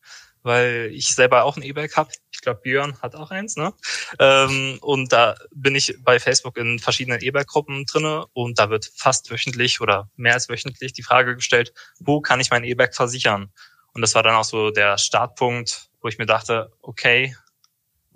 [0.46, 2.12] weil ich selber auch ein E-Bike habe.
[2.32, 3.74] Ich glaube, Björn hat auch eins, ne?
[4.20, 9.32] Ähm, und da bin ich bei Facebook in verschiedenen E-Bike-Gruppen drinne und da wird fast
[9.32, 13.52] wöchentlich oder mehr als wöchentlich die Frage gestellt, wo kann ich mein E-Bike versichern?
[13.96, 17.36] Und das war dann auch so der Startpunkt, wo ich mir dachte, okay,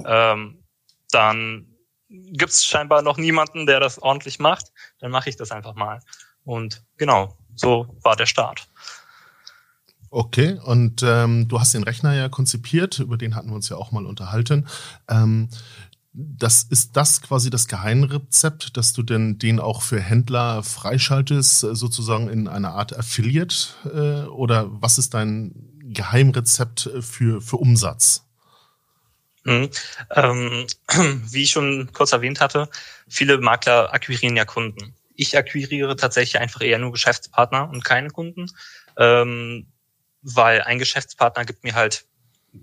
[0.05, 0.61] ähm,
[1.09, 1.73] dann
[2.09, 4.73] gibt es scheinbar noch niemanden, der das ordentlich macht.
[4.99, 6.01] Dann mache ich das einfach mal.
[6.43, 8.67] Und genau, so war der Start.
[10.09, 13.77] Okay, und ähm, du hast den Rechner ja konzipiert, über den hatten wir uns ja
[13.77, 14.67] auch mal unterhalten.
[15.07, 15.49] Ähm,
[16.11, 22.27] das ist das quasi das Geheimrezept, dass du denn den auch für Händler freischaltest, sozusagen
[22.27, 23.55] in einer Art Affiliate?
[23.85, 28.25] Äh, oder was ist dein Geheimrezept für, für Umsatz?
[29.43, 29.69] Mhm.
[30.15, 30.67] Ähm,
[31.31, 32.69] wie ich schon kurz erwähnt hatte,
[33.07, 34.93] viele Makler akquirieren ja Kunden.
[35.15, 38.47] Ich akquiriere tatsächlich einfach eher nur Geschäftspartner und keine Kunden.
[38.97, 39.67] Ähm,
[40.21, 42.05] weil ein Geschäftspartner gibt mir halt,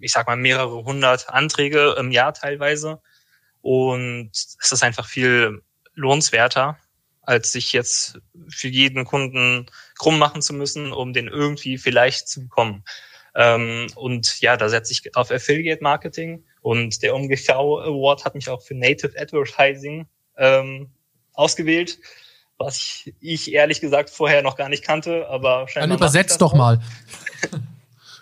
[0.01, 3.01] ich sag mal, mehrere hundert Anträge im Jahr teilweise.
[3.63, 5.63] Und es ist einfach viel
[5.95, 6.79] lohnenswerter,
[7.23, 9.67] als sich jetzt für jeden Kunden
[9.99, 12.85] krumm machen zu müssen, um den irgendwie vielleicht zu bekommen.
[13.37, 18.49] Ähm, und ja, da setze ich auf Affiliate Marketing und der OMGV Award hat mich
[18.49, 20.07] auch für Native Advertising
[20.39, 20.89] ähm,
[21.35, 21.99] ausgewählt,
[22.57, 25.89] was ich, ich ehrlich gesagt vorher noch gar nicht kannte, aber scheinbar.
[25.89, 26.57] Dann übersetzt doch auch.
[26.57, 26.81] mal.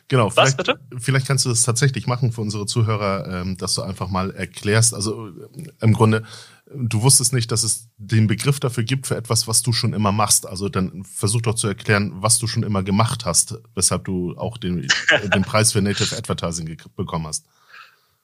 [0.08, 0.80] Genau, Was, vielleicht, bitte?
[0.98, 4.92] vielleicht kannst du das tatsächlich machen für unsere Zuhörer, ähm, dass du einfach mal erklärst.
[4.92, 5.32] Also äh,
[5.80, 6.24] im Grunde,
[6.66, 10.12] du wusstest nicht, dass es den Begriff dafür gibt für etwas, was du schon immer
[10.12, 10.46] machst.
[10.46, 14.58] Also dann versuch doch zu erklären, was du schon immer gemacht hast, weshalb du auch
[14.58, 14.88] den,
[15.34, 17.46] den Preis für Native Advertising bekommen hast.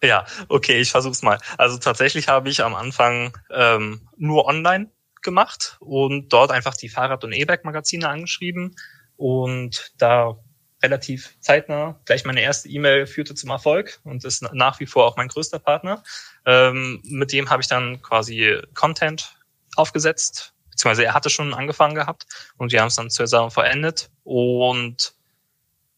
[0.03, 1.39] Ja, okay, ich versuch's mal.
[1.59, 7.25] Also tatsächlich habe ich am Anfang ähm, nur online gemacht und dort einfach die Fahrrad-
[7.25, 8.77] und E-Bike-Magazine angeschrieben
[9.17, 10.39] und da
[10.83, 15.17] relativ zeitnah gleich meine erste E-Mail führte zum Erfolg und ist nach wie vor auch
[15.19, 16.03] mein größter Partner.
[16.47, 19.37] Ähm, mit dem habe ich dann quasi Content
[19.77, 22.27] aufgesetzt, beziehungsweise er hatte schon angefangen gehabt
[22.57, 25.15] und wir haben es dann zusammen verendet und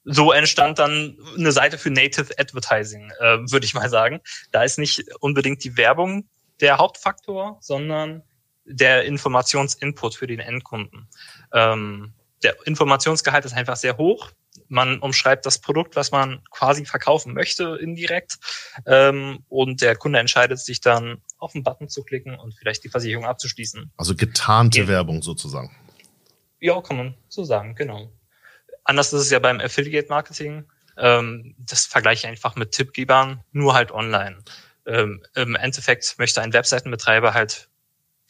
[0.04, 4.20] so entstand dann eine Seite für Native Advertising, äh, würde ich mal sagen.
[4.50, 6.28] Da ist nicht unbedingt die Werbung
[6.60, 8.22] der Hauptfaktor, sondern
[8.64, 11.08] der Informationsinput für den Endkunden.
[11.52, 14.32] Ähm, der Informationsgehalt ist einfach sehr hoch.
[14.72, 18.38] Man umschreibt das Produkt, was man quasi verkaufen möchte, indirekt.
[18.86, 22.88] Ähm, und der Kunde entscheidet sich dann, auf den Button zu klicken und vielleicht die
[22.88, 23.92] Versicherung abzuschließen.
[23.98, 24.88] Also getarnte ja.
[24.88, 25.76] Werbung sozusagen.
[26.58, 28.10] Ja, kann man so sagen, genau.
[28.82, 30.64] Anders ist es ja beim Affiliate Marketing.
[30.96, 34.38] Ähm, das vergleiche ich einfach mit Tippgebern, nur halt online.
[34.86, 37.68] Ähm, Im Endeffekt möchte ein Webseitenbetreiber halt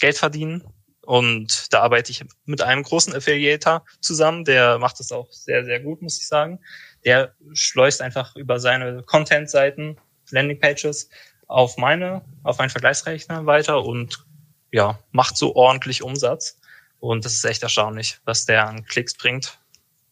[0.00, 0.64] Geld verdienen.
[1.04, 5.80] Und da arbeite ich mit einem großen Affiliator zusammen, der macht das auch sehr, sehr
[5.80, 6.60] gut, muss ich sagen.
[7.04, 9.98] Der schleust einfach über seine Content-Seiten,
[10.30, 11.10] Landingpages
[11.48, 14.24] auf meine, auf meinen Vergleichsrechner weiter und
[14.70, 16.58] ja, macht so ordentlich Umsatz.
[16.98, 19.58] Und das ist echt erstaunlich, was der an Klicks bringt.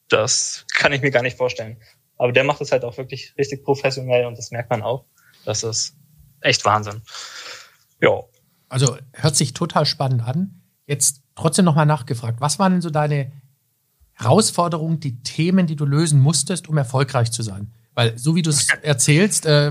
[0.08, 1.80] Das kann ich mir gar nicht vorstellen.
[2.18, 5.06] Aber der macht es halt auch wirklich richtig professionell und das merkt man auch.
[5.44, 5.94] Das ist
[6.40, 7.00] echt Wahnsinn.
[8.00, 8.22] Ja.
[8.68, 10.59] Also hört sich total spannend an.
[10.90, 13.30] Jetzt trotzdem nochmal nachgefragt, was waren denn so deine
[14.14, 17.72] Herausforderungen, die Themen, die du lösen musstest, um erfolgreich zu sein?
[17.94, 19.70] Weil so wie du es erzählst, äh,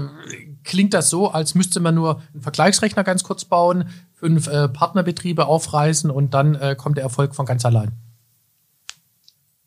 [0.63, 5.45] klingt das so, als müsste man nur einen Vergleichsrechner ganz kurz bauen, fünf äh, Partnerbetriebe
[5.45, 7.91] aufreißen und dann äh, kommt der Erfolg von ganz allein.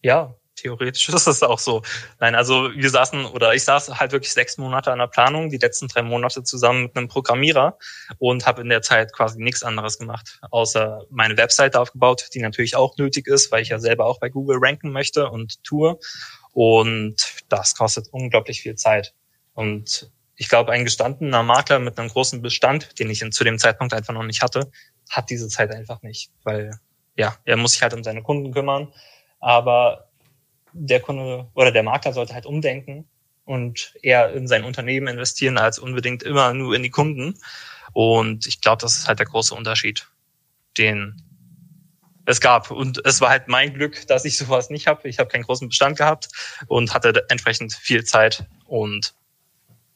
[0.00, 1.82] Ja, theoretisch ist es auch so.
[2.20, 5.58] Nein, also wir saßen oder ich saß halt wirklich sechs Monate an der Planung, die
[5.58, 7.76] letzten drei Monate zusammen mit einem Programmierer
[8.18, 12.76] und habe in der Zeit quasi nichts anderes gemacht, außer meine Webseite aufgebaut, die natürlich
[12.76, 15.98] auch nötig ist, weil ich ja selber auch bei Google ranken möchte und tue.
[16.52, 17.16] Und
[17.48, 19.14] das kostet unglaublich viel Zeit.
[19.54, 23.94] Und ich glaube, ein gestandener Makler mit einem großen Bestand, den ich zu dem Zeitpunkt
[23.94, 24.70] einfach noch nicht hatte,
[25.10, 26.72] hat diese Zeit einfach nicht, weil
[27.16, 28.92] ja, er muss sich halt um seine Kunden kümmern.
[29.40, 30.08] Aber
[30.72, 33.08] der Kunde oder der Makler sollte halt umdenken
[33.44, 37.38] und eher in sein Unternehmen investieren, als unbedingt immer nur in die Kunden.
[37.92, 40.06] Und ich glaube, das ist halt der große Unterschied,
[40.78, 41.22] den
[42.24, 42.70] es gab.
[42.70, 45.08] Und es war halt mein Glück, dass ich sowas nicht habe.
[45.08, 46.28] Ich habe keinen großen Bestand gehabt
[46.66, 49.14] und hatte entsprechend viel Zeit und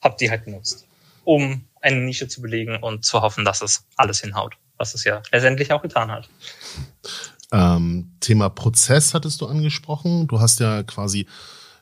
[0.03, 0.87] habe die halt genutzt,
[1.25, 5.23] um eine Nische zu belegen und zu hoffen, dass es alles hinhaut, was es ja
[5.31, 6.29] letztendlich auch getan hat.
[7.53, 10.27] Ähm, Thema Prozess hattest du angesprochen.
[10.27, 11.27] Du hast ja quasi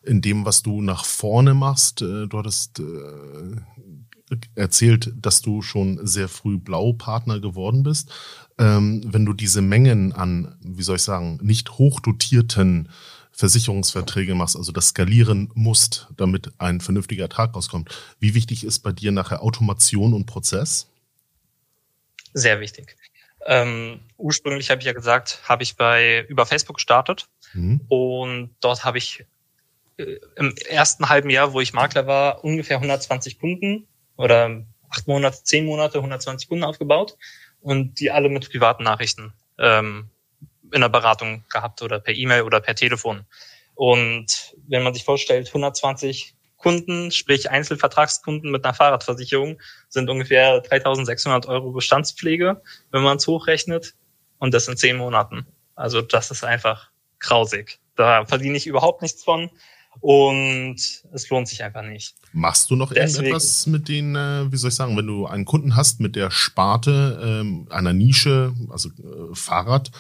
[0.03, 6.07] in dem, was du nach vorne machst, äh, du hattest äh, erzählt, dass du schon
[6.07, 8.11] sehr früh Blaupartner geworden bist.
[8.59, 12.89] Ähm, wenn du diese Mengen an, wie soll ich sagen, nicht hochdotierten
[13.33, 17.91] Versicherungsverträge machst, also das skalieren musst, damit ein vernünftiger Ertrag rauskommt.
[18.21, 20.89] Wie wichtig ist bei dir nachher Automation und Prozess?
[22.33, 22.97] Sehr wichtig.
[23.47, 27.81] Ähm, ursprünglich habe ich ja gesagt, habe ich bei über Facebook gestartet mhm.
[27.89, 29.25] und dort habe ich
[29.99, 33.87] äh, im ersten halben Jahr, wo ich Makler war, ungefähr 120 Kunden
[34.17, 37.17] oder acht Monate, zehn Monate, 120 Kunden aufgebaut
[37.61, 40.09] und die alle mit privaten Nachrichten ähm,
[40.73, 43.27] in der Beratung gehabt oder per E-Mail oder per Telefon.
[43.75, 46.34] Und wenn man sich vorstellt, 120
[46.65, 49.61] Kunden, sprich Einzelvertragskunden mit einer Fahrradversicherung,
[49.91, 53.95] sind ungefähr 3600 Euro Bestandspflege, wenn man es hochrechnet.
[54.39, 55.47] Und das in zehn Monaten.
[55.75, 56.89] Also das ist einfach
[57.19, 57.81] grausig.
[57.97, 59.51] Da verdiene ich überhaupt nichts von.
[60.01, 60.77] Und
[61.13, 62.17] es lohnt sich einfach nicht.
[62.33, 65.45] Machst du noch Deswegen, irgendetwas mit den, äh, wie soll ich sagen, wenn du einen
[65.45, 69.91] Kunden hast mit der Sparte ähm, einer Nische, also äh, Fahrrad,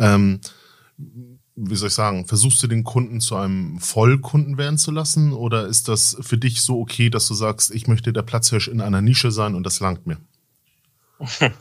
[0.00, 0.40] ähm,
[1.62, 5.66] wie soll ich sagen, versuchst du den Kunden zu einem Vollkunden werden zu lassen oder
[5.66, 9.02] ist das für dich so okay, dass du sagst, ich möchte der Platzhirsch in einer
[9.02, 10.16] Nische sein und das langt mir?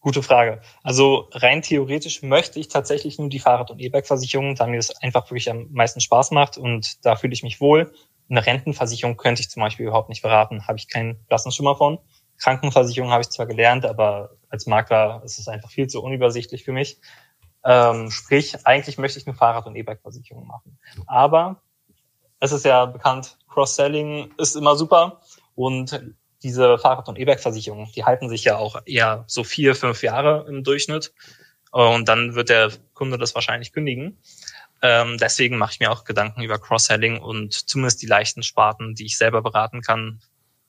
[0.00, 0.60] Gute Frage.
[0.82, 5.30] Also rein theoretisch möchte ich tatsächlich nur die Fahrrad- und E-Bike-Versicherung, da mir das einfach
[5.30, 7.92] wirklich am meisten Spaß macht und da fühle ich mich wohl.
[8.28, 11.98] Eine Rentenversicherung könnte ich zum Beispiel überhaupt nicht beraten, habe ich keinen blassen Schimmer von.
[12.38, 16.72] Krankenversicherung habe ich zwar gelernt, aber als Makler ist es einfach viel zu unübersichtlich für
[16.72, 16.98] mich.
[17.68, 20.78] Ähm, sprich, eigentlich möchte ich eine Fahrrad- und E-Bike-Versicherung machen.
[21.06, 21.60] Aber
[22.38, 25.20] es ist ja bekannt, Cross-Selling ist immer super
[25.56, 26.00] und
[26.44, 30.62] diese Fahrrad- und E-Bike-Versicherungen, die halten sich ja auch eher so vier, fünf Jahre im
[30.62, 31.12] Durchschnitt.
[31.72, 34.18] Und dann wird der Kunde das wahrscheinlich kündigen.
[34.80, 39.06] Ähm, deswegen mache ich mir auch Gedanken über Cross-Selling und zumindest die leichten Sparten, die
[39.06, 40.20] ich selber beraten kann.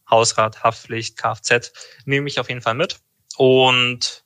[0.09, 1.71] Hausrat, Haftpflicht, Kfz,
[2.05, 2.99] nehme ich auf jeden Fall mit.
[3.37, 4.23] Und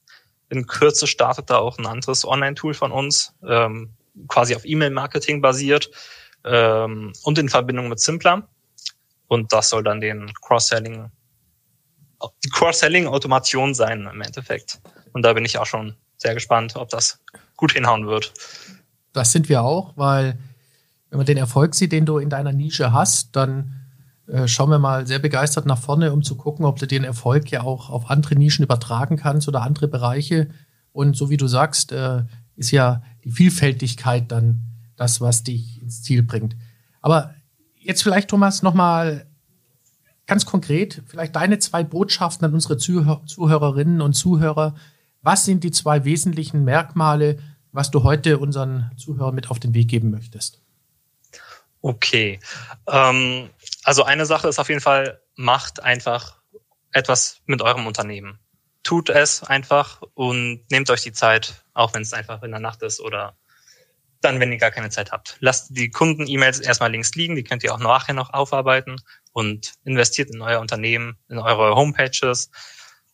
[0.52, 3.93] in Kürze startet da auch ein anderes Online-Tool von uns, ähm,
[4.28, 5.89] quasi auf E-Mail-Marketing basiert
[6.43, 8.47] ähm, und in Verbindung mit Simpler.
[9.28, 11.10] Und das soll dann den Cross-Selling,
[12.43, 14.82] die Cross-Selling-Automation sein im Endeffekt.
[15.14, 17.22] Und da bin ich auch schon sehr gespannt, ob das
[17.56, 18.34] gut hinhauen wird.
[19.14, 20.38] Das sind wir auch, weil
[21.10, 23.81] wenn man den Erfolg sieht, den du in deiner Nische hast, dann
[24.48, 27.64] schauen wir mal sehr begeistert nach vorne, um zu gucken, ob du den Erfolg ja
[27.64, 30.50] auch auf andere Nischen übertragen kannst oder andere Bereiche.
[30.94, 32.24] Und so wie du sagst, äh,
[32.56, 34.62] ist ja die Vielfältigkeit dann
[34.96, 36.56] das, was dich ins Ziel bringt.
[37.02, 37.34] Aber
[37.80, 39.26] jetzt vielleicht, Thomas, nochmal
[40.28, 44.76] ganz konkret, vielleicht deine zwei Botschaften an unsere Zuhör Zuhörerinnen und Zuhörer.
[45.22, 47.38] Was sind die zwei wesentlichen Merkmale,
[47.72, 50.62] was du heute unseren Zuhörern mit auf den Weg geben möchtest?
[51.82, 52.40] Okay.
[52.88, 53.50] Ähm,
[53.92, 56.39] also eine Sache ist auf jeden Fall, macht einfach
[56.94, 58.39] etwas mit eurem Unternehmen.
[58.84, 62.84] Tut es einfach und nehmt euch die Zeit, auch wenn es einfach in der Nacht
[62.84, 63.38] ist oder
[64.22, 65.36] dann, wenn ihr gar keine Zeit habt.
[65.42, 68.96] Lasst die Kunden-E-Mails erstmal links liegen, die könnt ihr auch nachher noch aufarbeiten
[69.34, 72.50] und investiert in euer Unternehmen, in eure Homepages,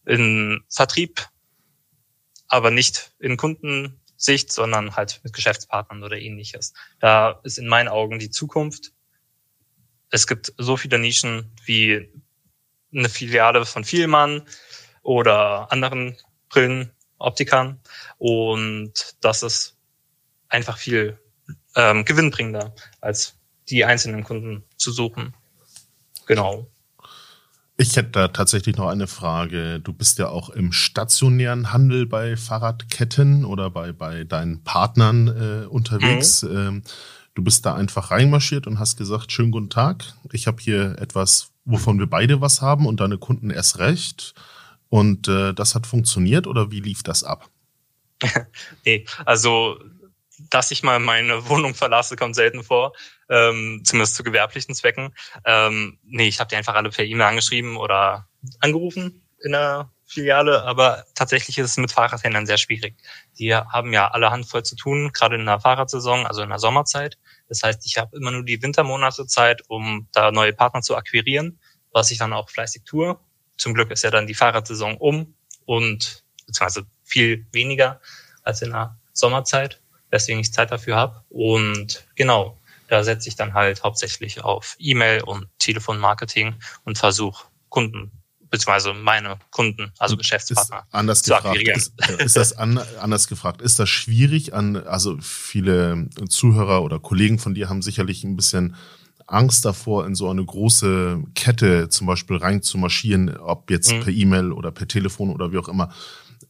[0.05, 1.27] in Vertrieb,
[2.49, 6.73] aber nicht in Kundensicht, sondern halt mit Geschäftspartnern oder ähnliches.
[6.99, 8.91] Da ist in meinen Augen die Zukunft
[10.09, 12.09] es gibt so viele Nischen wie
[12.93, 14.43] eine Filiale von Vielmann
[15.01, 16.17] oder anderen
[16.49, 17.79] Brillenoptikern
[18.17, 19.75] und das ist
[20.49, 21.19] einfach viel
[21.75, 23.35] ähm, gewinnbringender, als
[23.69, 25.33] die einzelnen Kunden zu suchen.
[26.25, 26.67] Genau.
[27.79, 29.79] Ich hätte da tatsächlich noch eine Frage.
[29.79, 35.67] Du bist ja auch im stationären Handel bei Fahrradketten oder bei, bei deinen Partnern äh,
[35.67, 36.41] unterwegs.
[36.41, 36.57] Mhm.
[36.57, 36.83] Ähm,
[37.37, 41.51] Du bist da einfach reinmarschiert und hast gesagt, schönen guten Tag, ich habe hier etwas,
[41.65, 44.33] wovon wir beide was haben und deine Kunden erst recht.
[44.89, 47.47] Und äh, das hat funktioniert oder wie lief das ab?
[48.85, 49.77] nee, also
[50.49, 52.93] dass ich mal meine Wohnung verlasse, kommt selten vor,
[53.29, 55.13] ähm, zumindest zu gewerblichen Zwecken.
[55.45, 58.27] Ähm, nee, ich habe die einfach alle per E-Mail angeschrieben oder
[58.61, 62.95] angerufen in der Filiale, aber tatsächlich ist es mit Fahrradhändlern sehr schwierig.
[63.37, 67.19] Die haben ja alle Handvoll zu tun, gerade in der Fahrradsaison, also in der Sommerzeit.
[67.49, 71.59] Das heißt, ich habe immer nur die Wintermonate Zeit, um da neue Partner zu akquirieren,
[71.91, 73.17] was ich dann auch fleißig tue.
[73.57, 75.35] Zum Glück ist ja dann die Fahrradsaison um
[75.65, 77.99] und beziehungsweise viel weniger
[78.43, 81.23] als in der Sommerzeit, weswegen ich Zeit dafür habe.
[81.29, 88.11] Und genau, da setze ich dann halt hauptsächlich auf E-Mail und Telefonmarketing und versuche Kunden
[88.49, 91.67] beziehungsweise meine Kunden, also Geschäftspartner, ist anders gefragt.
[91.67, 93.61] Ist, ist das an, anders gefragt?
[93.61, 98.75] Ist das schwierig an, also viele Zuhörer oder Kollegen von dir haben sicherlich ein bisschen
[99.27, 103.99] Angst davor, in so eine große Kette zum Beispiel rein zu marschieren, ob jetzt mhm.
[103.99, 105.89] per E-Mail oder per Telefon oder wie auch immer.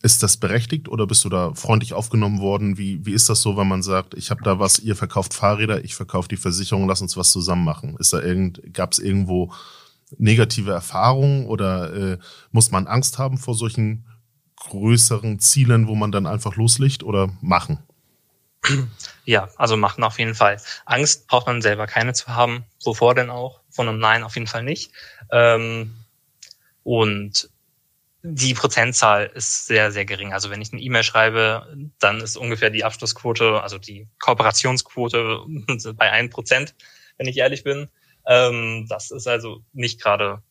[0.03, 2.77] Ist das berechtigt oder bist du da freundlich aufgenommen worden?
[2.77, 5.83] Wie, wie ist das so, wenn man sagt, ich habe da was, ihr verkauft Fahrräder,
[5.83, 7.97] ich verkaufe die Versicherung, lass uns was zusammen machen?
[7.97, 9.51] Ist da irgend, gab es irgendwo
[10.17, 12.17] negative Erfahrungen oder äh,
[12.51, 14.05] muss man Angst haben vor solchen
[14.57, 17.79] größeren Zielen, wo man dann einfach loslegt oder machen?
[19.25, 20.59] Ja, also machen auf jeden Fall.
[20.85, 22.65] Angst braucht man selber keine zu haben.
[22.83, 23.61] Wovor denn auch?
[23.69, 24.91] Von einem Nein auf jeden Fall nicht.
[25.31, 25.93] Ähm,
[26.83, 27.49] und
[28.23, 30.33] die Prozentzahl ist sehr, sehr gering.
[30.33, 35.41] Also wenn ich eine E-Mail schreibe, dann ist ungefähr die Abschlussquote, also die Kooperationsquote
[35.95, 36.75] bei ein Prozent,
[37.17, 37.89] wenn ich ehrlich bin.
[38.27, 40.41] Ähm, das ist also nicht gerade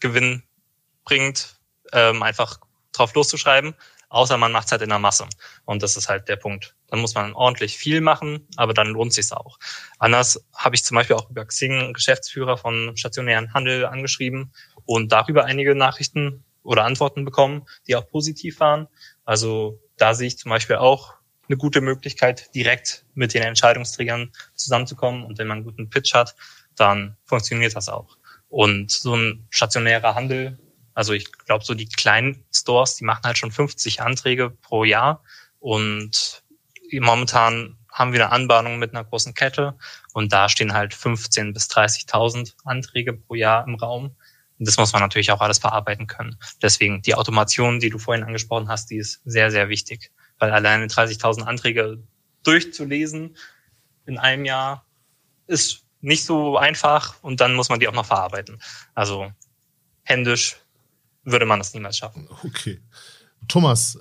[0.00, 1.60] gewinnbringend,
[1.92, 2.60] ähm, einfach
[2.92, 3.74] drauf loszuschreiben,
[4.08, 5.26] außer man macht es halt in der Masse.
[5.64, 6.74] Und das ist halt der Punkt.
[6.88, 9.58] Dann muss man ordentlich viel machen, aber dann lohnt sich auch.
[9.98, 14.52] Anders habe ich zum Beispiel auch über Xing Geschäftsführer von stationären Handel angeschrieben
[14.84, 18.86] und darüber einige Nachrichten oder Antworten bekommen, die auch positiv waren.
[19.24, 21.14] Also da sehe ich zum Beispiel auch
[21.48, 25.24] eine gute Möglichkeit, direkt mit den Entscheidungsträgern zusammenzukommen.
[25.24, 26.34] Und wenn man einen guten Pitch hat,
[26.76, 28.16] dann funktioniert das auch.
[28.48, 30.58] Und so ein stationärer Handel,
[30.94, 35.22] also ich glaube, so die kleinen Stores, die machen halt schon 50 Anträge pro Jahr.
[35.58, 36.44] Und
[36.92, 39.76] momentan haben wir eine Anbahnung mit einer großen Kette
[40.12, 44.16] und da stehen halt 15 bis 30.000 Anträge pro Jahr im Raum.
[44.58, 46.36] Und das muss man natürlich auch alles verarbeiten können.
[46.62, 50.12] Deswegen die Automation, die du vorhin angesprochen hast, die ist sehr, sehr wichtig.
[50.38, 52.02] Weil alleine 30.000 Anträge
[52.42, 53.36] durchzulesen
[54.06, 54.86] in einem Jahr
[55.46, 58.60] ist nicht so einfach und dann muss man die auch noch verarbeiten.
[58.94, 59.32] Also
[60.02, 60.56] händisch
[61.24, 62.28] würde man das niemals schaffen.
[62.44, 62.80] Okay.
[63.48, 63.98] Thomas,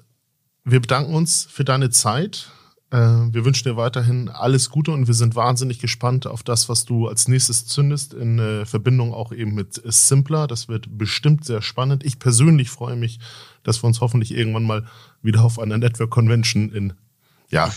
[0.65, 2.49] wir bedanken uns für deine Zeit.
[2.91, 6.83] Äh, wir wünschen dir weiterhin alles Gute und wir sind wahnsinnig gespannt auf das, was
[6.83, 10.47] du als nächstes zündest, in äh, Verbindung auch eben mit Simpler.
[10.47, 12.03] Das wird bestimmt sehr spannend.
[12.03, 13.19] Ich persönlich freue mich,
[13.63, 14.85] dass wir uns hoffentlich irgendwann mal
[15.21, 16.93] wieder auf einer Network Convention in,
[17.49, 17.71] ja,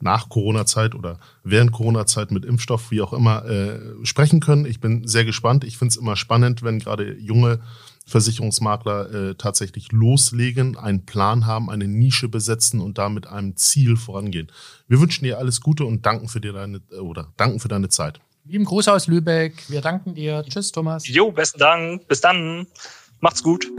[0.00, 4.64] nach Corona-Zeit oder während Corona-Zeit mit Impfstoff, wie auch immer, äh, sprechen können.
[4.64, 5.64] Ich bin sehr gespannt.
[5.64, 7.60] Ich finde es immer spannend, wenn gerade junge
[8.06, 13.96] Versicherungsmakler äh, tatsächlich loslegen, einen Plan haben, eine Nische besetzen und da mit einem Ziel
[13.96, 14.50] vorangehen.
[14.88, 17.88] Wir wünschen dir alles Gute und danken für dir deine äh, oder danken für deine
[17.88, 18.20] Zeit.
[18.44, 19.68] Lieben Gruß aus Lübeck.
[19.68, 20.42] Wir danken dir.
[20.48, 21.06] Tschüss, Thomas.
[21.06, 22.08] Jo, besten Dank.
[22.08, 22.66] Bis dann.
[23.20, 23.70] Macht's gut.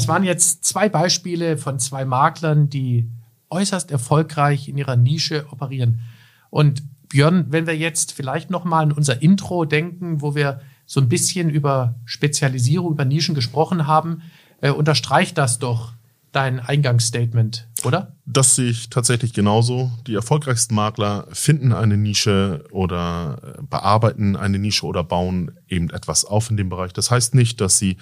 [0.00, 3.10] Das waren jetzt zwei Beispiele von zwei Maklern, die
[3.50, 6.00] äußerst erfolgreich in ihrer Nische operieren.
[6.48, 11.02] Und Björn, wenn wir jetzt vielleicht noch mal an unser Intro denken, wo wir so
[11.02, 14.22] ein bisschen über Spezialisierung, über Nischen gesprochen haben,
[14.62, 15.92] äh, unterstreicht das doch
[16.32, 18.16] dein Eingangsstatement, oder?
[18.24, 19.90] Das sehe ich tatsächlich genauso.
[20.06, 26.24] Die erfolgreichsten Makler finden eine Nische oder äh, bearbeiten eine Nische oder bauen eben etwas
[26.24, 26.94] auf in dem Bereich.
[26.94, 27.98] Das heißt nicht, dass sie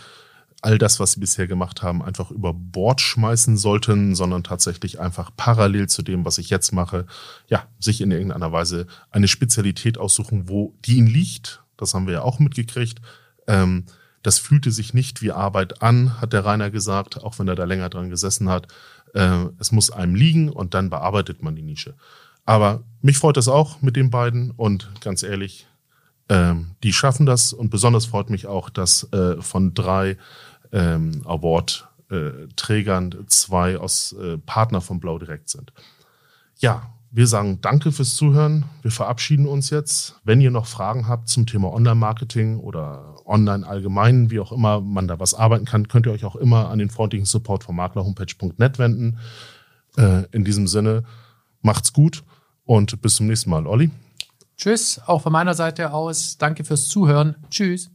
[0.61, 5.31] all das, was sie bisher gemacht haben, einfach über Bord schmeißen sollten, sondern tatsächlich einfach
[5.37, 7.07] parallel zu dem, was ich jetzt mache,
[7.47, 12.15] ja, sich in irgendeiner Weise eine Spezialität aussuchen, wo die ihnen liegt das haben wir
[12.15, 13.01] ja auch mitgekriegt.
[13.47, 13.87] Ähm,
[14.23, 17.65] das fühlte sich nicht wie Arbeit an, hat der Rainer gesagt, auch wenn er da
[17.65, 18.67] länger dran gesessen hat.
[19.15, 21.95] Äh, es muss einem liegen und dann bearbeitet man die Nische.
[22.45, 25.67] Aber mich freut das auch mit den beiden und ganz ehrlich,
[26.27, 30.19] äh, die schaffen das und besonders freut mich auch, dass äh, von drei
[30.73, 35.73] ähm, Award-Trägern zwei aus äh, Partner von Blau Direkt sind.
[36.59, 38.67] Ja, wir sagen danke fürs Zuhören.
[38.83, 40.17] Wir verabschieden uns jetzt.
[40.25, 45.09] Wenn ihr noch Fragen habt zum Thema Online-Marketing oder Online allgemein, wie auch immer man
[45.09, 48.79] da was arbeiten kann, könnt ihr euch auch immer an den freundlichen Support von maklerhomepage.net
[48.79, 49.19] wenden.
[49.97, 51.05] Äh, in diesem Sinne,
[51.63, 52.25] macht's gut
[52.65, 53.67] und bis zum nächsten Mal.
[53.67, 53.91] Olli.
[54.57, 56.37] Tschüss, auch von meiner Seite aus.
[56.37, 57.37] Danke fürs Zuhören.
[57.49, 57.91] Tschüss.